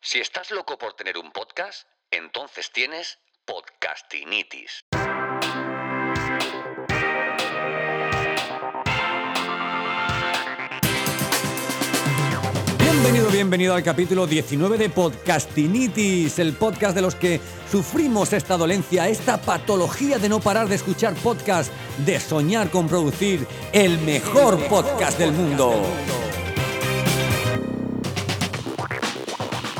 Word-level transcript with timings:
Si 0.00 0.20
estás 0.20 0.52
loco 0.52 0.78
por 0.78 0.94
tener 0.94 1.18
un 1.18 1.32
podcast, 1.32 1.88
entonces 2.10 2.70
tienes 2.72 3.18
podcastinitis. 3.44 4.84
Bienvenido, 12.78 13.30
bienvenido 13.30 13.74
al 13.74 13.82
capítulo 13.82 14.26
19 14.28 14.78
de 14.78 14.88
Podcastinitis, 14.88 16.38
el 16.38 16.52
podcast 16.54 16.94
de 16.94 17.02
los 17.02 17.16
que 17.16 17.40
sufrimos 17.70 18.32
esta 18.32 18.56
dolencia, 18.56 19.08
esta 19.08 19.40
patología 19.40 20.18
de 20.18 20.28
no 20.28 20.38
parar 20.38 20.68
de 20.68 20.76
escuchar 20.76 21.14
podcast, 21.14 21.72
de 21.98 22.20
soñar 22.20 22.70
con 22.70 22.88
producir 22.88 23.46
el 23.72 23.98
mejor 23.98 24.64
podcast 24.68 25.18
del 25.18 25.32
mundo. 25.32 25.82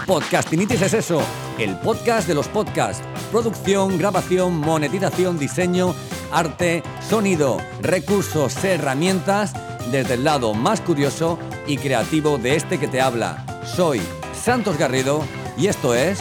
Podcastinitis 0.08 0.80
es 0.80 0.94
eso, 0.94 1.20
el 1.58 1.76
podcast 1.76 2.26
de 2.26 2.34
los 2.34 2.48
podcasts. 2.48 3.04
Producción, 3.30 3.98
grabación, 3.98 4.58
monetización, 4.58 5.38
diseño, 5.38 5.94
arte, 6.32 6.82
sonido, 7.06 7.58
recursos, 7.82 8.64
herramientas, 8.64 9.52
desde 9.92 10.14
el 10.14 10.24
lado 10.24 10.54
más 10.54 10.80
curioso 10.80 11.38
y 11.66 11.76
creativo 11.76 12.38
de 12.38 12.56
este 12.56 12.78
que 12.78 12.88
te 12.88 13.02
habla. 13.02 13.44
Soy 13.66 14.00
Santos 14.32 14.78
Garrido 14.78 15.22
y 15.58 15.66
esto 15.66 15.94
es 15.94 16.18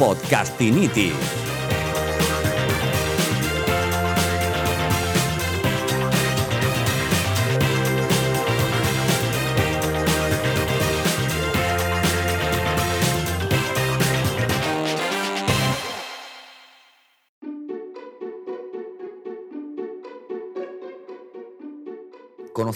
Podcastinitis. 0.00 1.37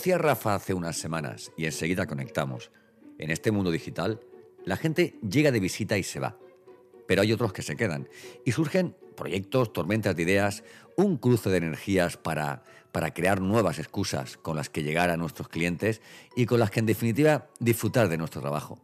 Conocí 0.03 0.11
a 0.11 0.19
Rafa 0.19 0.57
hace 0.57 0.75
unas 0.75 0.97
semanas 0.97 1.53
y 1.57 1.65
enseguida 1.65 2.09
conectamos. 2.09 2.73
En 3.21 3.31
este 3.31 3.53
mundo 3.53 3.71
digital, 3.71 4.19
la 4.65 4.77
gente 4.77 5.15
llega 5.23 5.53
de 5.53 5.61
visita 5.61 5.97
y 5.97 6.03
se 6.03 6.19
va. 6.19 6.37
Pero 7.07 7.23
hay 7.23 7.33
otros 7.33 7.53
que 7.53 7.63
se 7.63 7.77
quedan 7.77 8.09
y 8.45 8.51
surgen 8.51 8.97
proyectos, 9.17 9.73
tormentas 9.73 10.17
de 10.17 10.25
ideas, 10.25 10.65
un 10.97 11.19
cruce 11.19 11.51
de 11.51 11.59
energías 11.59 12.17
para, 12.17 12.65
para 12.91 13.15
crear 13.15 13.41
nuevas 13.41 13.79
excusas 13.79 14.37
con 14.39 14.57
las 14.57 14.69
que 14.69 14.83
llegar 14.83 15.09
a 15.09 15.17
nuestros 15.17 15.47
clientes 15.47 16.03
y 16.35 16.47
con 16.47 16.59
las 16.59 16.73
que 16.73 16.81
en 16.81 16.87
definitiva 16.87 17.47
disfrutar 17.61 18.09
de 18.09 18.19
nuestro 18.19 18.41
trabajo. 18.41 18.81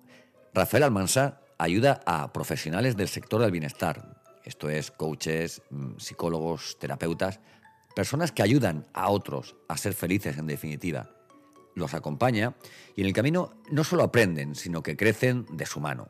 Rafael 0.55 0.85
Almansa 0.85 1.41
ayuda 1.59 2.01
a 2.07 2.33
profesionales 2.33 2.97
del 2.97 3.09
sector 3.09 3.41
del 3.41 3.51
bienestar, 3.51 4.23
esto 4.45 4.71
es 4.71 4.91
coaches, 4.93 5.63
mm, 5.69 5.99
psicólogos, 5.99 6.79
terapeutas, 6.79 7.41
personas 7.95 8.33
que 8.33 8.43
ayudan 8.43 8.87
a 8.93 9.11
otros 9.11 9.57
a 9.69 9.77
ser 9.77 9.95
felices 9.95 10.39
en 10.39 10.47
definitiva. 10.47 11.11
Los 11.75 11.95
acompaña 11.95 12.55
y 12.97 13.03
en 13.03 13.07
el 13.07 13.13
camino 13.13 13.55
no 13.71 13.85
solo 13.85 14.03
aprenden, 14.03 14.55
sino 14.55 14.83
que 14.83 14.97
crecen 14.97 15.47
de 15.51 15.67
su 15.67 15.81
mano. 15.81 16.09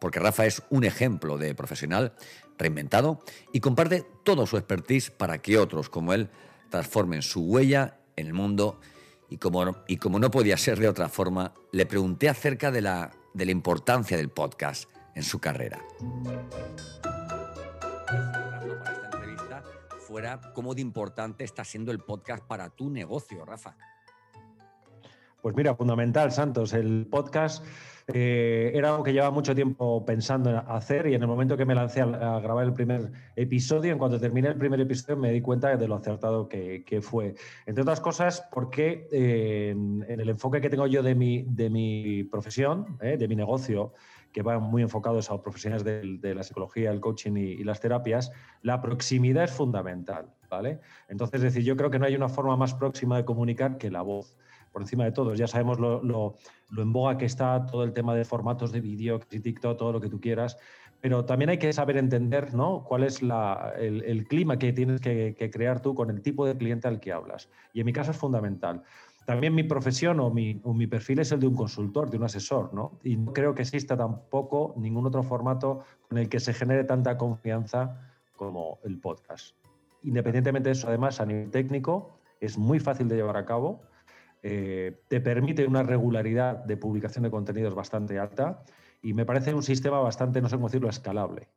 Porque 0.00 0.20
Rafa 0.20 0.46
es 0.46 0.62
un 0.70 0.84
ejemplo 0.84 1.38
de 1.38 1.54
profesional 1.54 2.14
reinventado 2.58 3.22
y 3.52 3.60
comparte 3.60 4.04
todo 4.24 4.46
su 4.46 4.56
expertise 4.56 5.10
para 5.10 5.38
que 5.38 5.58
otros 5.58 5.88
como 5.88 6.12
él 6.12 6.28
transformen 6.70 7.22
su 7.22 7.42
huella 7.42 7.98
en 8.16 8.26
el 8.26 8.34
mundo 8.34 8.80
y 9.28 9.38
como, 9.38 9.76
y 9.88 9.96
como 9.96 10.18
no 10.18 10.30
podía 10.30 10.56
ser 10.56 10.78
de 10.78 10.88
otra 10.88 11.08
forma, 11.08 11.54
le 11.72 11.86
pregunté 11.86 12.28
acerca 12.28 12.70
de 12.70 12.82
la, 12.82 13.12
de 13.34 13.46
la 13.46 13.52
importancia 13.52 14.16
del 14.16 14.28
podcast 14.28 14.88
en 15.14 15.22
su 15.22 15.38
carrera 15.38 15.82
cómo 20.54 20.74
de 20.74 20.80
importante 20.80 21.44
está 21.44 21.64
siendo 21.64 21.92
el 21.92 22.00
podcast 22.00 22.44
para 22.46 22.70
tu 22.70 22.90
negocio, 22.90 23.44
Rafa. 23.44 23.76
Pues 25.42 25.54
mira, 25.54 25.74
fundamental, 25.74 26.32
Santos. 26.32 26.72
El 26.72 27.06
podcast 27.06 27.64
eh, 28.08 28.72
era 28.74 28.90
algo 28.90 29.04
que 29.04 29.12
llevaba 29.12 29.30
mucho 29.30 29.54
tiempo 29.54 30.04
pensando 30.04 30.50
en 30.50 30.56
hacer 30.56 31.06
y 31.06 31.14
en 31.14 31.22
el 31.22 31.28
momento 31.28 31.56
que 31.56 31.64
me 31.64 31.74
lancé 31.74 32.00
a, 32.00 32.40
grabar 32.40 32.64
el 32.64 32.72
primer 32.72 33.12
episodio, 33.36 33.92
en 33.92 33.98
cuanto 33.98 34.18
terminé 34.18 34.48
el 34.48 34.56
primer 34.56 34.80
episodio 34.80 35.16
me 35.16 35.30
di 35.30 35.40
cuenta 35.40 35.76
de 35.76 35.86
lo 35.86 35.94
acertado 35.94 36.48
que, 36.48 37.00
fue. 37.02 37.34
Entre 37.66 37.82
otras 37.82 38.00
cosas, 38.00 38.48
porque 38.50 39.06
eh, 39.12 39.70
en, 39.70 40.20
el 40.20 40.28
enfoque 40.30 40.60
que 40.60 40.70
tengo 40.70 40.86
yo 40.86 41.02
de 41.02 41.14
mi, 41.14 41.42
de 41.42 41.70
mi 41.70 42.24
profesión, 42.24 42.96
eh, 43.00 43.16
de 43.16 43.28
mi 43.28 43.36
negocio, 43.36 43.92
que 44.36 44.42
van 44.42 44.62
muy 44.62 44.82
enfocados 44.82 45.30
a 45.30 45.40
profesionales 45.40 45.82
de, 45.82 46.34
la 46.34 46.42
psicología, 46.42 46.90
el 46.90 47.00
coaching 47.00 47.36
y, 47.36 47.64
las 47.64 47.80
terapias, 47.80 48.30
la 48.60 48.82
proximidad 48.82 49.44
es 49.44 49.50
fundamental, 49.50 50.26
¿vale? 50.50 50.78
Entonces, 51.08 51.36
es 51.36 51.54
decir, 51.54 51.64
yo 51.64 51.74
creo 51.74 51.90
que 51.90 51.98
no 51.98 52.04
hay 52.04 52.16
una 52.16 52.28
forma 52.28 52.54
más 52.54 52.74
próxima 52.74 53.16
de 53.16 53.24
comunicar 53.24 53.78
que 53.78 53.90
la 53.90 54.02
voz. 54.02 54.36
Por 54.72 54.82
encima 54.82 55.04
de 55.04 55.12
todos, 55.12 55.38
ya 55.38 55.46
sabemos 55.46 55.80
lo, 55.80 56.02
lo, 56.02 56.36
en 56.76 56.92
boga 56.92 57.16
que 57.16 57.24
está 57.24 57.64
todo 57.64 57.82
el 57.82 57.94
tema 57.94 58.14
de 58.14 58.26
formatos 58.26 58.72
de 58.72 58.82
vídeo, 58.82 59.18
TikTok, 59.20 59.78
todo 59.78 59.90
lo 59.90 60.02
que 60.02 60.10
tú 60.10 60.20
quieras, 60.20 60.58
pero 61.00 61.24
también 61.24 61.50
hay 61.50 61.58
que 61.58 61.72
saber 61.72 61.96
entender 61.96 62.52
¿no? 62.52 62.84
cuál 62.84 63.04
es 63.04 63.22
el, 63.22 64.26
clima 64.28 64.58
que 64.58 64.72
tienes 64.72 65.00
que, 65.00 65.50
crear 65.50 65.80
tú 65.80 65.94
con 65.94 66.10
el 66.10 66.20
tipo 66.20 66.44
de 66.46 66.56
cliente 66.56 66.88
al 66.88 67.00
que 67.00 67.12
hablas. 67.12 67.48
Y 67.72 67.80
en 67.80 67.86
mi 67.86 67.92
caso 67.92 68.10
es 68.10 68.16
fundamental. 68.16 68.82
También 69.26 69.56
mi 69.56 69.64
profesión 69.64 70.20
o 70.20 70.30
mi, 70.30 70.86
perfil 70.86 71.18
es 71.18 71.32
el 71.32 71.40
de 71.40 71.48
un 71.48 71.56
consultor, 71.56 72.08
de 72.08 72.16
un 72.16 72.22
asesor, 72.22 72.72
¿no? 72.72 73.00
Y 73.02 73.16
no 73.16 73.32
creo 73.32 73.56
que 73.56 73.62
exista 73.62 73.96
tampoco 73.96 74.72
ningún 74.76 75.04
otro 75.04 75.24
formato 75.24 75.80
con 76.08 76.18
el 76.18 76.28
que 76.28 76.38
se 76.38 76.54
genere 76.54 76.84
tanta 76.84 77.18
confianza 77.18 78.00
como 78.36 78.78
el 78.84 79.00
podcast. 79.00 79.56
Independientemente 80.04 80.68
de 80.68 80.74
eso, 80.74 80.86
además, 80.86 81.20
a 81.20 81.26
nivel 81.26 81.50
técnico, 81.50 82.20
es 82.40 82.56
muy 82.56 82.78
fácil 82.78 83.08
de 83.08 83.16
llevar 83.16 83.36
a 83.36 83.44
cabo, 83.44 83.82
eh, 84.44 85.02
te 85.08 85.20
permite 85.20 85.66
una 85.66 85.82
regularidad 85.82 86.64
de 86.64 86.76
publicación 86.76 87.24
de 87.24 87.30
contenidos 87.30 87.74
bastante 87.74 88.20
alta 88.20 88.62
y 89.02 89.12
me 89.12 89.26
parece 89.26 89.52
un 89.52 89.64
sistema 89.64 89.98
bastante, 89.98 90.40
no 90.40 90.48
sé 90.48 90.54
cómo 90.54 90.68
decirlo, 90.68 90.88
escalable. 90.88 91.48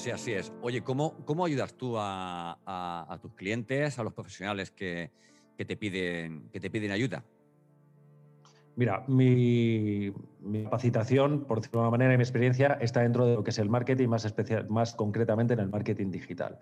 Sí, 0.00 0.10
así 0.10 0.32
es. 0.32 0.50
Oye, 0.62 0.80
¿cómo, 0.80 1.14
cómo 1.26 1.44
ayudas 1.44 1.74
tú 1.74 1.96
a, 1.98 3.18
tus 3.20 3.34
clientes, 3.34 3.98
a 3.98 4.02
los 4.02 4.14
profesionales 4.14 4.70
que, 4.70 5.10
te 5.58 5.76
piden, 5.76 6.48
que 6.50 6.58
te 6.58 6.70
piden 6.70 6.90
ayuda? 6.90 7.22
Mira, 8.76 9.04
mi, 9.08 10.10
capacitación, 10.64 11.44
por 11.44 11.60
decirlo 11.60 11.80
de 11.80 11.88
una 11.88 11.90
manera, 11.90 12.14
y 12.14 12.16
mi 12.16 12.22
experiencia 12.22 12.78
está 12.80 13.02
dentro 13.02 13.26
de 13.26 13.34
lo 13.34 13.44
que 13.44 13.50
es 13.50 13.58
el 13.58 13.68
marketing, 13.68 14.08
más, 14.08 14.24
especial, 14.24 14.70
más 14.70 14.94
concretamente 14.94 15.52
en 15.52 15.60
el 15.60 15.68
marketing 15.68 16.10
digital. 16.10 16.58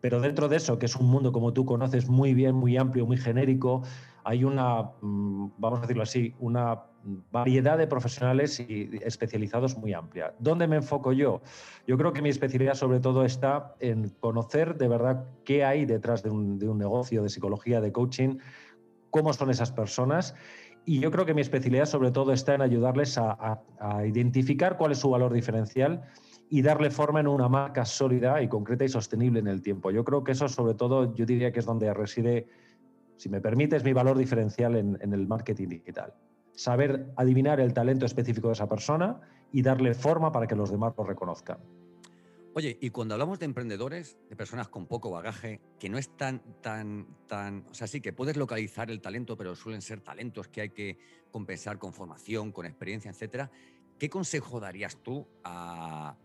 Pero 0.00 0.20
dentro 0.20 0.48
de 0.48 0.56
eso, 0.56 0.78
que 0.78 0.86
es 0.86 0.96
un 0.96 1.06
mundo, 1.06 1.32
como 1.32 1.52
tú 1.52 1.64
conoces, 1.64 2.08
muy 2.08 2.34
bien, 2.34 2.54
muy 2.54 2.76
amplio, 2.76 3.06
muy 3.06 3.16
genérico, 3.16 3.82
hay 4.24 4.44
una, 4.44 4.90
mm, 5.00 5.52
vamos 5.58 5.78
a 5.78 5.82
decirlo 5.82 6.02
así, 6.02 6.34
una 6.38 6.82
variedad 7.30 7.78
de 7.78 7.86
profesionales 7.86 8.60
y 8.60 8.90
especializados 9.02 9.76
muy 9.76 9.92
amplia. 9.92 10.34
¿Dónde 10.38 10.66
me 10.66 10.76
enfoco 10.76 11.12
yo? 11.12 11.40
Yo 11.86 11.96
creo 11.96 12.12
que 12.12 12.22
mi 12.22 12.28
especialidad 12.28 12.74
sobre 12.74 13.00
todo 13.00 13.24
está 13.24 13.74
en 13.80 14.10
conocer 14.20 14.76
de 14.76 14.88
verdad 14.88 15.24
qué 15.44 15.64
hay 15.64 15.86
detrás 15.86 16.22
de 16.22 16.30
un, 16.30 16.58
negocio 16.58 17.22
de 17.22 17.28
psicología, 17.28 17.80
de 17.80 17.92
coaching, 17.92 18.38
cómo 19.10 19.32
son 19.32 19.50
esas 19.50 19.72
personas. 19.72 20.34
Y 20.84 21.00
yo 21.00 21.10
creo 21.10 21.26
que 21.26 21.34
mi 21.34 21.40
especialidad 21.40 21.86
sobre 21.86 22.10
todo 22.10 22.32
está 22.32 22.54
en 22.54 22.62
ayudarles 22.62 23.18
a, 23.18 23.62
identificar 24.06 24.76
cuál 24.76 24.92
es 24.92 24.98
su 24.98 25.10
valor 25.10 25.32
diferencial 25.32 26.02
y 26.50 26.62
darle 26.62 26.90
forma 26.90 27.20
en 27.20 27.26
una 27.26 27.48
marca 27.48 27.84
sólida 27.84 28.42
y 28.42 28.48
concreta 28.48 28.84
y 28.84 28.88
sostenible 28.88 29.40
en 29.40 29.48
el 29.48 29.62
tiempo. 29.62 29.90
Yo 29.90 30.04
creo 30.04 30.24
que 30.24 30.32
eso 30.32 30.48
sobre 30.48 30.74
todo 30.74 31.14
yo 31.14 31.26
diría 31.26 31.52
que 31.52 31.60
es 31.60 31.66
donde 31.66 31.92
reside, 31.92 32.46
si 33.16 33.28
me 33.28 33.40
permites, 33.40 33.84
mi 33.84 33.92
valor 33.92 34.16
diferencial 34.16 34.76
en 34.76 35.12
el 35.12 35.26
marketing 35.26 35.68
digital 35.68 36.14
saber 36.58 37.12
adivinar 37.14 37.60
el 37.60 37.72
talento 37.72 38.04
específico 38.04 38.48
de 38.48 38.54
esa 38.54 38.68
persona 38.68 39.20
y 39.52 39.62
darle 39.62 39.94
forma 39.94 40.32
para 40.32 40.48
que 40.48 40.56
los 40.56 40.72
demás 40.72 40.92
lo 40.98 41.04
reconozcan. 41.04 41.58
Oye, 42.52 42.76
y 42.80 42.90
cuando 42.90 43.14
hablamos 43.14 43.38
de 43.38 43.44
emprendedores, 43.44 44.18
de 44.28 44.34
personas 44.34 44.66
con 44.66 44.86
poco 44.86 45.12
bagaje, 45.12 45.60
que 45.78 45.88
no 45.88 45.98
están 45.98 46.42
tan, 46.60 47.06
tan, 47.28 47.64
o 47.70 47.74
sea, 47.74 47.86
sí 47.86 48.00
que 48.00 48.12
puedes 48.12 48.36
localizar 48.36 48.90
el 48.90 49.00
talento, 49.00 49.36
pero 49.36 49.54
suelen 49.54 49.82
ser 49.82 50.00
talentos 50.00 50.48
que 50.48 50.62
hay 50.62 50.70
que 50.70 50.98
compensar 51.30 51.78
con 51.78 51.92
formación, 51.92 52.50
con 52.50 52.66
experiencia, 52.66 53.12
etcétera. 53.12 53.52
¿Qué 53.96 54.10
consejo 54.10 54.58
darías 54.58 54.96
tú 54.96 55.28
a, 55.44 56.16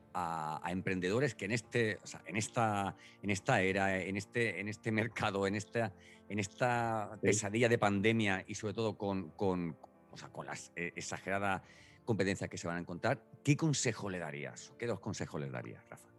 emprendedores 0.68 1.36
que 1.36 1.46
en 1.46 1.52
este, 1.52 2.00
o 2.04 2.08
sea, 2.08 2.22
en 2.26 2.38
esta, 2.38 2.96
en 3.22 3.30
esta 3.30 3.62
era, 3.62 3.98
en 3.98 4.18
este, 4.18 4.60
en 4.60 4.68
este 4.68 4.92
mercado, 4.92 5.48
en 5.48 5.56
esta, 5.56 5.92
en 6.30 6.40
esta 6.40 7.18
pesadilla 7.22 7.70
de 7.70 7.78
pandemia 7.78 8.44
y 8.48 8.56
sobre 8.56 8.74
todo 8.74 8.98
con, 8.98 9.30
con, 9.32 9.76
o 10.12 10.18
sea, 10.18 10.30
con 10.30 10.46
la 10.46 10.54
eh, 10.76 10.94
exagerada 10.96 11.64
competencia 12.06 12.48
que 12.48 12.58
se 12.58 12.68
van 12.68 12.78
a 12.78 12.80
encontrar, 12.80 13.24
¿qué 13.44 13.56
consejo 13.56 14.10
le 14.10 14.20
darías? 14.20 14.74
¿Qué 14.78 14.88
dos 14.88 15.00
consejos 15.00 15.40
le 15.42 15.50
darías, 15.50 15.84
Rafa? 15.90 16.13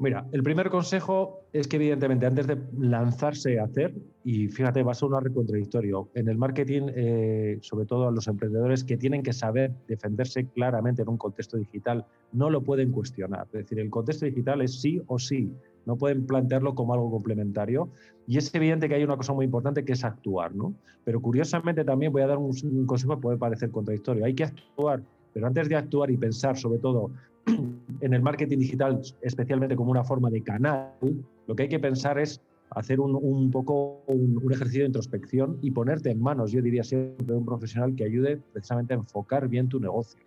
Mira, 0.00 0.24
el 0.30 0.44
primer 0.44 0.70
consejo 0.70 1.40
es 1.52 1.66
que 1.66 1.74
evidentemente 1.74 2.24
antes 2.24 2.46
de 2.46 2.56
lanzarse 2.78 3.58
a 3.58 3.64
hacer, 3.64 3.92
y 4.22 4.46
fíjate, 4.46 4.84
va 4.84 4.92
a 4.92 5.04
un 5.04 5.32
contradictorio, 5.34 6.08
en 6.14 6.28
el 6.28 6.38
marketing, 6.38 6.82
eh, 6.94 7.58
sobre 7.62 7.84
todo 7.84 8.06
a 8.06 8.12
los 8.12 8.28
emprendedores 8.28 8.84
que 8.84 8.96
tienen 8.96 9.24
que 9.24 9.32
saber 9.32 9.72
defenderse 9.88 10.46
claramente 10.46 11.02
en 11.02 11.08
un 11.08 11.16
contexto 11.16 11.56
digital, 11.56 12.04
no 12.32 12.48
lo 12.48 12.62
pueden 12.62 12.92
cuestionar. 12.92 13.46
Es 13.46 13.64
decir, 13.64 13.80
el 13.80 13.90
contexto 13.90 14.26
digital 14.26 14.62
es 14.62 14.80
sí 14.80 15.02
o 15.08 15.18
sí, 15.18 15.50
no 15.84 15.96
pueden 15.96 16.26
plantearlo 16.26 16.76
como 16.76 16.94
algo 16.94 17.10
complementario. 17.10 17.88
Y 18.28 18.38
es 18.38 18.54
evidente 18.54 18.88
que 18.88 18.94
hay 18.94 19.02
una 19.02 19.16
cosa 19.16 19.32
muy 19.32 19.46
importante 19.46 19.84
que 19.84 19.94
es 19.94 20.04
actuar, 20.04 20.54
¿no? 20.54 20.74
Pero 21.02 21.20
curiosamente 21.20 21.82
también 21.82 22.12
voy 22.12 22.22
a 22.22 22.28
dar 22.28 22.38
un, 22.38 22.54
un 22.62 22.86
consejo 22.86 23.16
que 23.16 23.22
puede 23.22 23.36
parecer 23.36 23.70
contradictorio. 23.70 24.24
Hay 24.24 24.34
que 24.34 24.44
actuar, 24.44 25.02
pero 25.32 25.48
antes 25.48 25.68
de 25.68 25.74
actuar 25.74 26.08
y 26.12 26.16
pensar 26.16 26.56
sobre 26.56 26.78
todo 26.78 27.10
en 28.00 28.14
el 28.14 28.22
marketing 28.22 28.58
digital, 28.58 29.00
especialmente 29.22 29.76
como 29.76 29.90
una 29.90 30.04
forma 30.04 30.30
de 30.30 30.42
canal, 30.42 30.92
lo 31.46 31.54
que 31.54 31.64
hay 31.64 31.68
que 31.68 31.78
pensar 31.78 32.18
es 32.18 32.40
hacer 32.70 33.00
un, 33.00 33.50
poco 33.50 34.02
un, 34.06 34.40
ejercicio 34.52 34.82
de 34.82 34.88
introspección 34.88 35.58
y 35.62 35.70
ponerte 35.70 36.10
en 36.10 36.20
manos, 36.20 36.52
yo 36.52 36.60
diría 36.60 36.84
siempre, 36.84 37.24
de 37.24 37.32
un 37.34 37.44
profesional 37.44 37.94
que 37.94 38.04
ayude 38.04 38.40
precisamente 38.52 38.94
a 38.94 38.98
enfocar 38.98 39.48
bien 39.48 39.68
tu 39.68 39.80
negocio, 39.80 40.20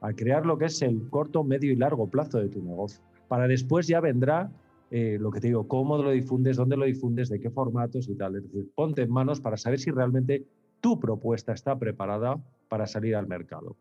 a 0.00 0.12
crear 0.12 0.46
lo 0.46 0.58
que 0.58 0.66
es 0.66 0.82
el 0.82 1.08
corto, 1.10 1.44
medio 1.44 1.72
y 1.72 1.76
largo 1.76 2.08
plazo 2.08 2.38
de 2.38 2.48
tu 2.48 2.62
negocio. 2.62 3.02
Para 3.28 3.46
después 3.46 3.86
ya 3.86 4.00
vendrá 4.00 4.50
eh, 4.90 5.16
lo 5.20 5.30
que 5.30 5.40
te 5.40 5.48
digo, 5.48 5.68
cómo 5.68 5.96
lo 5.96 6.10
difundes, 6.10 6.56
dónde 6.56 6.76
lo 6.76 6.84
difundes, 6.84 7.28
de 7.28 7.40
qué 7.40 7.50
formatos 7.50 8.08
y 8.08 8.14
tal. 8.14 8.36
Es 8.36 8.42
decir, 8.42 8.70
ponte 8.74 9.02
en 9.02 9.10
manos 9.10 9.40
para 9.40 9.56
saber 9.56 9.78
si 9.78 9.90
realmente 9.90 10.44
tu 10.80 10.98
propuesta 10.98 11.52
está 11.52 11.78
preparada 11.78 12.42
para 12.68 12.86
salir 12.86 13.16
al 13.16 13.26
mercado. 13.26 13.76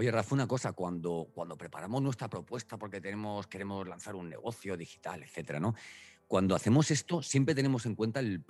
Oye, 0.00 0.10
Rafa, 0.10 0.34
una 0.34 0.48
cosa, 0.48 0.72
cuando, 0.72 1.28
cuando 1.34 1.58
preparamos 1.58 2.00
nuestra 2.00 2.26
propuesta 2.30 2.78
porque 2.78 3.02
tenemos, 3.02 3.46
queremos 3.46 3.86
lanzar 3.86 4.14
un 4.14 4.30
negocio 4.30 4.74
digital, 4.74 5.22
etcétera, 5.22 5.60
¿no? 5.60 5.74
Cuando 6.26 6.54
hacemos 6.54 6.90
esto, 6.90 7.20
siempre 7.20 7.54
tenemos 7.54 7.84
en 7.84 7.94
cuenta 7.94 8.20
el, 8.20 8.42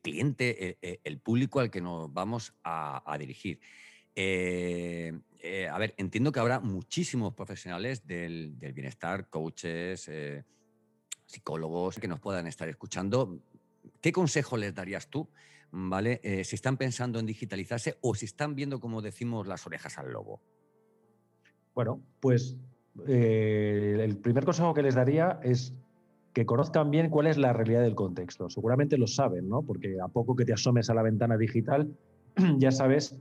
cliente, 0.00 0.78
el, 0.80 1.18
público 1.18 1.58
al 1.58 1.72
que 1.72 1.80
nos 1.80 2.12
vamos 2.12 2.54
a, 2.62 3.16
dirigir. 3.18 3.58
Eh, 4.14 5.18
eh, 5.40 5.66
a 5.66 5.76
ver, 5.76 5.92
entiendo 5.96 6.30
que 6.30 6.38
habrá 6.38 6.60
muchísimos 6.60 7.34
profesionales 7.34 8.06
del, 8.06 8.52
bienestar, 8.52 9.28
coaches, 9.28 10.06
eh, 10.06 10.44
psicólogos 11.26 11.98
que 11.98 12.06
nos 12.06 12.20
puedan 12.20 12.46
estar 12.46 12.68
escuchando. 12.68 13.40
¿Qué 14.00 14.12
consejo 14.12 14.56
les 14.56 14.72
darías 14.72 15.08
tú 15.08 15.28
¿vale? 15.74 16.20
Eh, 16.22 16.44
si 16.44 16.54
están 16.54 16.76
pensando 16.76 17.18
en 17.18 17.26
digitalizarse 17.26 17.98
o 18.00 18.14
si 18.14 18.26
están 18.26 18.54
viendo, 18.54 18.78
como 18.80 19.02
decimos, 19.02 19.46
las 19.46 19.66
orejas 19.66 19.98
al 19.98 20.12
lobo. 20.12 20.40
Bueno, 21.74 22.00
pues 22.20 22.56
eh, 23.08 23.98
el 24.00 24.16
primer 24.18 24.44
consejo 24.44 24.72
que 24.72 24.82
les 24.82 24.94
daría 24.94 25.40
es 25.42 25.74
que 26.32 26.46
conozcan 26.46 26.90
bien 26.90 27.10
cuál 27.10 27.26
es 27.26 27.36
la 27.38 27.52
realidad 27.52 27.82
del 27.82 27.96
contexto. 27.96 28.48
Seguramente 28.48 28.96
lo 28.98 29.08
saben, 29.08 29.48
¿no? 29.48 29.62
Porque 29.62 29.96
a 30.00 30.08
poco 30.08 30.36
que 30.36 30.44
te 30.44 30.52
asomes 30.52 30.90
a 30.90 30.94
la 30.94 31.02
ventana 31.02 31.36
digital, 31.36 31.92
ya 32.58 32.70
sabes, 32.70 33.16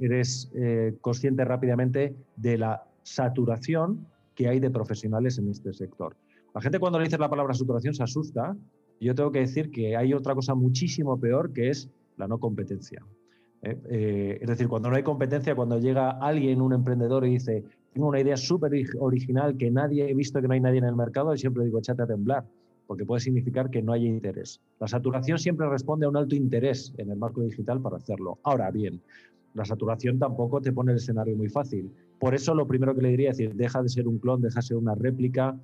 eres 0.00 0.50
eh, 0.54 0.96
consciente 1.00 1.44
rápidamente 1.44 2.16
de 2.36 2.58
la 2.58 2.84
saturación 3.02 4.06
que 4.34 4.48
hay 4.48 4.60
de 4.60 4.70
profesionales 4.70 5.38
en 5.38 5.50
este 5.50 5.72
sector. 5.74 6.16
La 6.54 6.62
gente 6.62 6.78
cuando 6.78 6.98
le 6.98 7.04
dices 7.04 7.20
la 7.20 7.30
palabra 7.30 7.54
saturación 7.54 7.94
se 7.94 8.02
asusta 8.02 8.56
yo 9.04 9.14
tengo 9.14 9.32
que 9.32 9.40
decir 9.40 9.70
que 9.70 9.96
hay 9.96 10.14
otra 10.14 10.34
cosa 10.34 10.54
muchísimo 10.54 11.18
peor 11.18 11.52
que 11.52 11.70
es 11.70 11.90
la 12.16 12.28
no 12.28 12.38
competencia. 12.38 13.02
¿eh? 13.62 13.78
Eh, 13.88 14.38
es 14.40 14.48
decir, 14.48 14.68
cuando 14.68 14.90
no 14.90 14.96
hay 14.96 15.02
competencia, 15.02 15.54
cuando 15.54 15.78
llega 15.78 16.10
alguien, 16.10 16.60
un 16.60 16.72
emprendedor, 16.72 17.26
y 17.26 17.30
dice, 17.30 17.64
tengo 17.92 18.08
una 18.08 18.20
idea 18.20 18.36
súper 18.36 18.72
original 18.98 19.56
que 19.56 19.70
nadie 19.70 20.10
he 20.10 20.14
visto 20.14 20.40
que 20.40 20.48
no 20.48 20.54
hay 20.54 20.60
nadie 20.60 20.78
en 20.78 20.84
el 20.84 20.96
mercado, 20.96 21.34
y 21.34 21.38
siempre 21.38 21.64
digo, 21.64 21.78
échate 21.78 22.02
a 22.02 22.06
temblar, 22.06 22.44
porque 22.86 23.04
puede 23.04 23.20
significar 23.20 23.70
que 23.70 23.82
no 23.82 23.92
haya 23.92 24.06
interés. 24.06 24.60
La 24.78 24.88
saturación 24.88 25.38
siempre 25.38 25.68
responde 25.68 26.06
a 26.06 26.08
un 26.08 26.16
alto 26.16 26.34
interés 26.34 26.92
en 26.98 27.10
el 27.10 27.16
marco 27.16 27.42
digital 27.42 27.80
para 27.80 27.96
hacerlo. 27.96 28.38
Ahora 28.42 28.70
bien, 28.70 29.00
la 29.54 29.64
saturación 29.64 30.18
tampoco 30.18 30.60
te 30.60 30.72
pone 30.72 30.92
el 30.92 30.98
escenario 30.98 31.36
muy 31.36 31.48
fácil. 31.48 31.90
Por 32.18 32.34
eso 32.34 32.54
lo 32.54 32.66
primero 32.66 32.94
que 32.94 33.02
le 33.02 33.08
diría 33.10 33.30
es 33.30 33.38
decir, 33.38 33.54
deja 33.54 33.82
de 33.82 33.88
ser 33.88 34.08
un 34.08 34.18
clon, 34.18 34.40
deja 34.40 34.60
de 34.60 34.66
ser 34.66 34.76
una 34.76 34.94
réplica, 34.94 35.58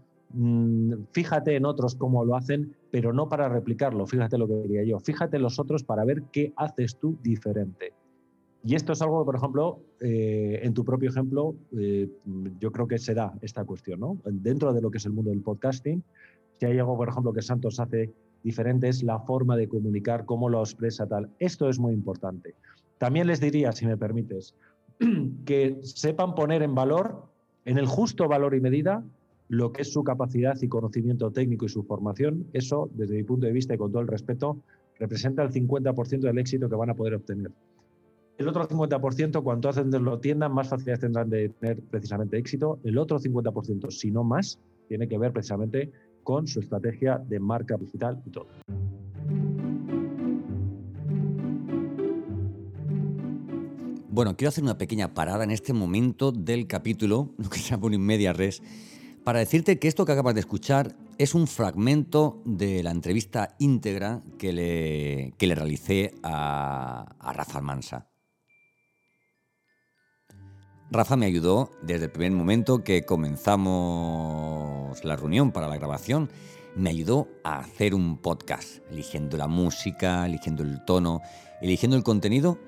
fíjate 1.12 1.56
en 1.56 1.64
otros 1.64 1.94
cómo 1.94 2.24
lo 2.24 2.36
hacen, 2.36 2.74
pero 2.90 3.12
no 3.12 3.28
para 3.28 3.48
replicarlo, 3.48 4.06
fíjate 4.06 4.36
lo 4.36 4.46
que 4.46 4.62
diría 4.62 4.84
yo, 4.84 5.00
fíjate 5.00 5.36
en 5.36 5.42
los 5.42 5.58
otros 5.58 5.84
para 5.84 6.04
ver 6.04 6.24
qué 6.32 6.52
haces 6.56 6.98
tú 6.98 7.18
diferente. 7.22 7.92
Y 8.64 8.74
esto 8.74 8.92
es 8.92 9.00
algo 9.00 9.20
que, 9.20 9.26
por 9.26 9.36
ejemplo, 9.36 9.80
eh, 10.00 10.60
en 10.62 10.74
tu 10.74 10.84
propio 10.84 11.08
ejemplo, 11.08 11.54
eh, 11.76 12.08
yo 12.58 12.72
creo 12.72 12.88
que 12.88 12.98
se 12.98 13.14
da 13.14 13.32
esta 13.40 13.64
cuestión, 13.64 14.00
¿no? 14.00 14.18
Dentro 14.24 14.72
de 14.72 14.82
lo 14.82 14.90
que 14.90 14.98
es 14.98 15.06
el 15.06 15.12
mundo 15.12 15.30
del 15.30 15.42
podcasting, 15.42 16.02
si 16.58 16.66
hay 16.66 16.78
algo, 16.78 16.96
por 16.96 17.08
ejemplo, 17.08 17.32
que 17.32 17.40
Santos 17.40 17.78
hace 17.78 18.12
diferente 18.42 18.88
es 18.88 19.02
la 19.02 19.20
forma 19.20 19.56
de 19.56 19.68
comunicar, 19.68 20.24
cómo 20.24 20.48
lo 20.48 20.60
expresa 20.60 21.06
tal. 21.06 21.30
Esto 21.38 21.68
es 21.68 21.78
muy 21.78 21.94
importante. 21.94 22.54
También 22.98 23.28
les 23.28 23.40
diría, 23.40 23.72
si 23.72 23.86
me 23.86 23.96
permites, 23.96 24.54
que 25.44 25.78
sepan 25.82 26.34
poner 26.34 26.62
en 26.62 26.74
valor, 26.74 27.26
en 27.64 27.78
el 27.78 27.86
justo 27.86 28.26
valor 28.28 28.54
y 28.54 28.60
medida, 28.60 29.04
lo 29.48 29.72
que 29.72 29.82
es 29.82 29.92
su 29.92 30.04
capacidad 30.04 30.56
y 30.60 30.68
conocimiento 30.68 31.30
técnico 31.30 31.66
y 31.66 31.68
su 31.68 31.82
formación, 31.82 32.46
eso, 32.52 32.90
desde 32.94 33.16
mi 33.16 33.24
punto 33.24 33.46
de 33.46 33.52
vista 33.52 33.74
y 33.74 33.78
con 33.78 33.90
todo 33.90 34.02
el 34.02 34.08
respeto, 34.08 34.58
representa 34.98 35.42
el 35.42 35.50
50% 35.50 36.20
del 36.20 36.38
éxito 36.38 36.68
que 36.68 36.76
van 36.76 36.90
a 36.90 36.94
poder 36.94 37.14
obtener. 37.14 37.50
El 38.36 38.46
otro 38.46 38.68
50%, 38.68 39.42
cuanto 39.42 39.72
de 39.72 39.98
lo 39.98 40.20
tiendan, 40.20 40.52
más 40.52 40.68
facilidades 40.68 41.00
tendrán 41.00 41.28
de 41.28 41.48
tener 41.48 41.80
precisamente 41.80 42.38
éxito. 42.38 42.78
El 42.84 42.96
otro 42.98 43.18
50%, 43.18 43.90
si 43.90 44.12
no 44.12 44.22
más, 44.22 44.60
tiene 44.86 45.08
que 45.08 45.18
ver 45.18 45.32
precisamente 45.32 45.90
con 46.22 46.46
su 46.46 46.60
estrategia 46.60 47.18
de 47.18 47.40
marca 47.40 47.76
digital 47.76 48.22
y 48.24 48.30
todo. 48.30 48.46
Bueno, 54.08 54.36
quiero 54.36 54.48
hacer 54.48 54.64
una 54.64 54.78
pequeña 54.78 55.14
parada 55.14 55.44
en 55.44 55.50
este 55.50 55.72
momento 55.72 56.32
del 56.32 56.66
capítulo, 56.66 57.30
lo 57.38 57.48
que 57.48 57.58
se 57.58 57.70
llama 57.70 57.86
un 57.86 58.08
res, 58.34 58.62
para 59.28 59.40
decirte 59.40 59.78
que 59.78 59.88
esto 59.88 60.06
que 60.06 60.12
acabas 60.12 60.32
de 60.32 60.40
escuchar 60.40 60.96
es 61.18 61.34
un 61.34 61.46
fragmento 61.46 62.40
de 62.46 62.82
la 62.82 62.92
entrevista 62.92 63.54
íntegra 63.58 64.22
que 64.38 64.54
le, 64.54 65.34
le 65.38 65.54
realicé 65.54 66.14
a, 66.22 67.14
Rafa 67.34 67.60
Mansa. 67.60 68.08
Rafa 70.90 71.16
me 71.16 71.26
ayudó 71.26 71.70
desde 71.82 72.06
el 72.06 72.10
primer 72.10 72.32
momento 72.32 72.82
que 72.82 73.04
comenzamos 73.04 75.04
la 75.04 75.16
reunión 75.16 75.52
para 75.52 75.68
la 75.68 75.76
grabación. 75.76 76.30
Me 76.74 76.88
ayudó 76.88 77.28
a 77.44 77.58
hacer 77.58 77.94
un 77.94 78.16
podcast, 78.16 78.78
eligiendo 78.90 79.36
la 79.36 79.46
música, 79.46 80.24
eligiendo 80.24 80.62
el 80.62 80.82
tono, 80.86 81.20
eligiendo 81.60 81.98
el 81.98 82.02
contenido 82.02 82.58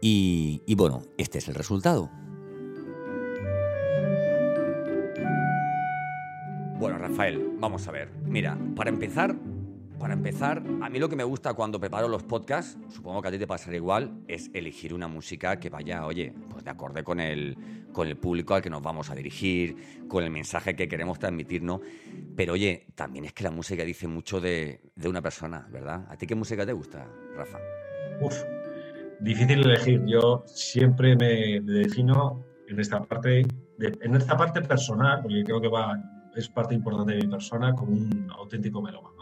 y 0.00 0.74
bueno, 0.76 1.02
este 1.18 1.36
es 1.36 1.48
el 1.48 1.56
resultado. 1.56 2.10
Bueno, 6.78 6.98
Rafael, 6.98 7.52
vamos 7.58 7.88
a 7.88 7.90
ver. 7.90 8.10
Mira, 8.26 8.58
para 8.76 8.90
empezar, 8.90 9.34
para 9.98 10.12
empezar, 10.12 10.62
a 10.82 10.90
mí 10.90 10.98
lo 10.98 11.08
que 11.08 11.16
me 11.16 11.24
gusta 11.24 11.54
cuando 11.54 11.80
preparo 11.80 12.06
los 12.06 12.22
podcasts, 12.22 12.76
supongo 12.90 13.22
que 13.22 13.28
a 13.28 13.30
ti 13.30 13.38
te 13.38 13.46
pasará 13.46 13.76
igual, 13.76 14.20
es 14.28 14.50
elegir 14.52 14.92
una 14.92 15.08
música 15.08 15.58
que 15.58 15.70
vaya, 15.70 16.04
oye, 16.04 16.34
pues 16.50 16.64
de 16.64 16.70
acorde 16.70 17.02
con 17.02 17.18
el, 17.18 17.56
con 17.94 18.06
el 18.08 18.18
público 18.18 18.54
al 18.54 18.60
que 18.60 18.68
nos 18.68 18.82
vamos 18.82 19.08
a 19.08 19.14
dirigir, 19.14 20.04
con 20.06 20.22
el 20.22 20.30
mensaje 20.30 20.76
que 20.76 20.86
queremos 20.86 21.18
transmitir, 21.18 21.62
¿no? 21.62 21.80
Pero 22.36 22.52
oye, 22.52 22.88
también 22.94 23.24
es 23.24 23.32
que 23.32 23.44
la 23.44 23.50
música 23.50 23.82
dice 23.82 24.06
mucho 24.06 24.38
de, 24.38 24.82
de 24.94 25.08
una 25.08 25.22
persona, 25.22 25.66
¿verdad? 25.70 26.04
¿A 26.10 26.16
ti 26.18 26.26
qué 26.26 26.34
música 26.34 26.66
te 26.66 26.74
gusta, 26.74 27.08
Rafa? 27.34 27.58
Uf, 28.20 28.44
difícil 29.20 29.64
elegir. 29.64 30.04
Yo 30.04 30.44
siempre 30.46 31.16
me 31.16 31.58
defino 31.62 32.44
en 32.68 32.78
esta 32.78 33.02
parte, 33.02 33.46
en 33.78 34.14
esta 34.14 34.36
parte 34.36 34.60
personal, 34.60 35.22
porque 35.22 35.42
creo 35.42 35.58
que 35.58 35.68
va 35.68 35.98
es 36.36 36.48
parte 36.48 36.74
importante 36.74 37.14
de 37.14 37.22
mi 37.22 37.28
persona 37.28 37.74
como 37.74 37.92
un 37.92 38.28
auténtico 38.30 38.82
melómano. 38.82 39.16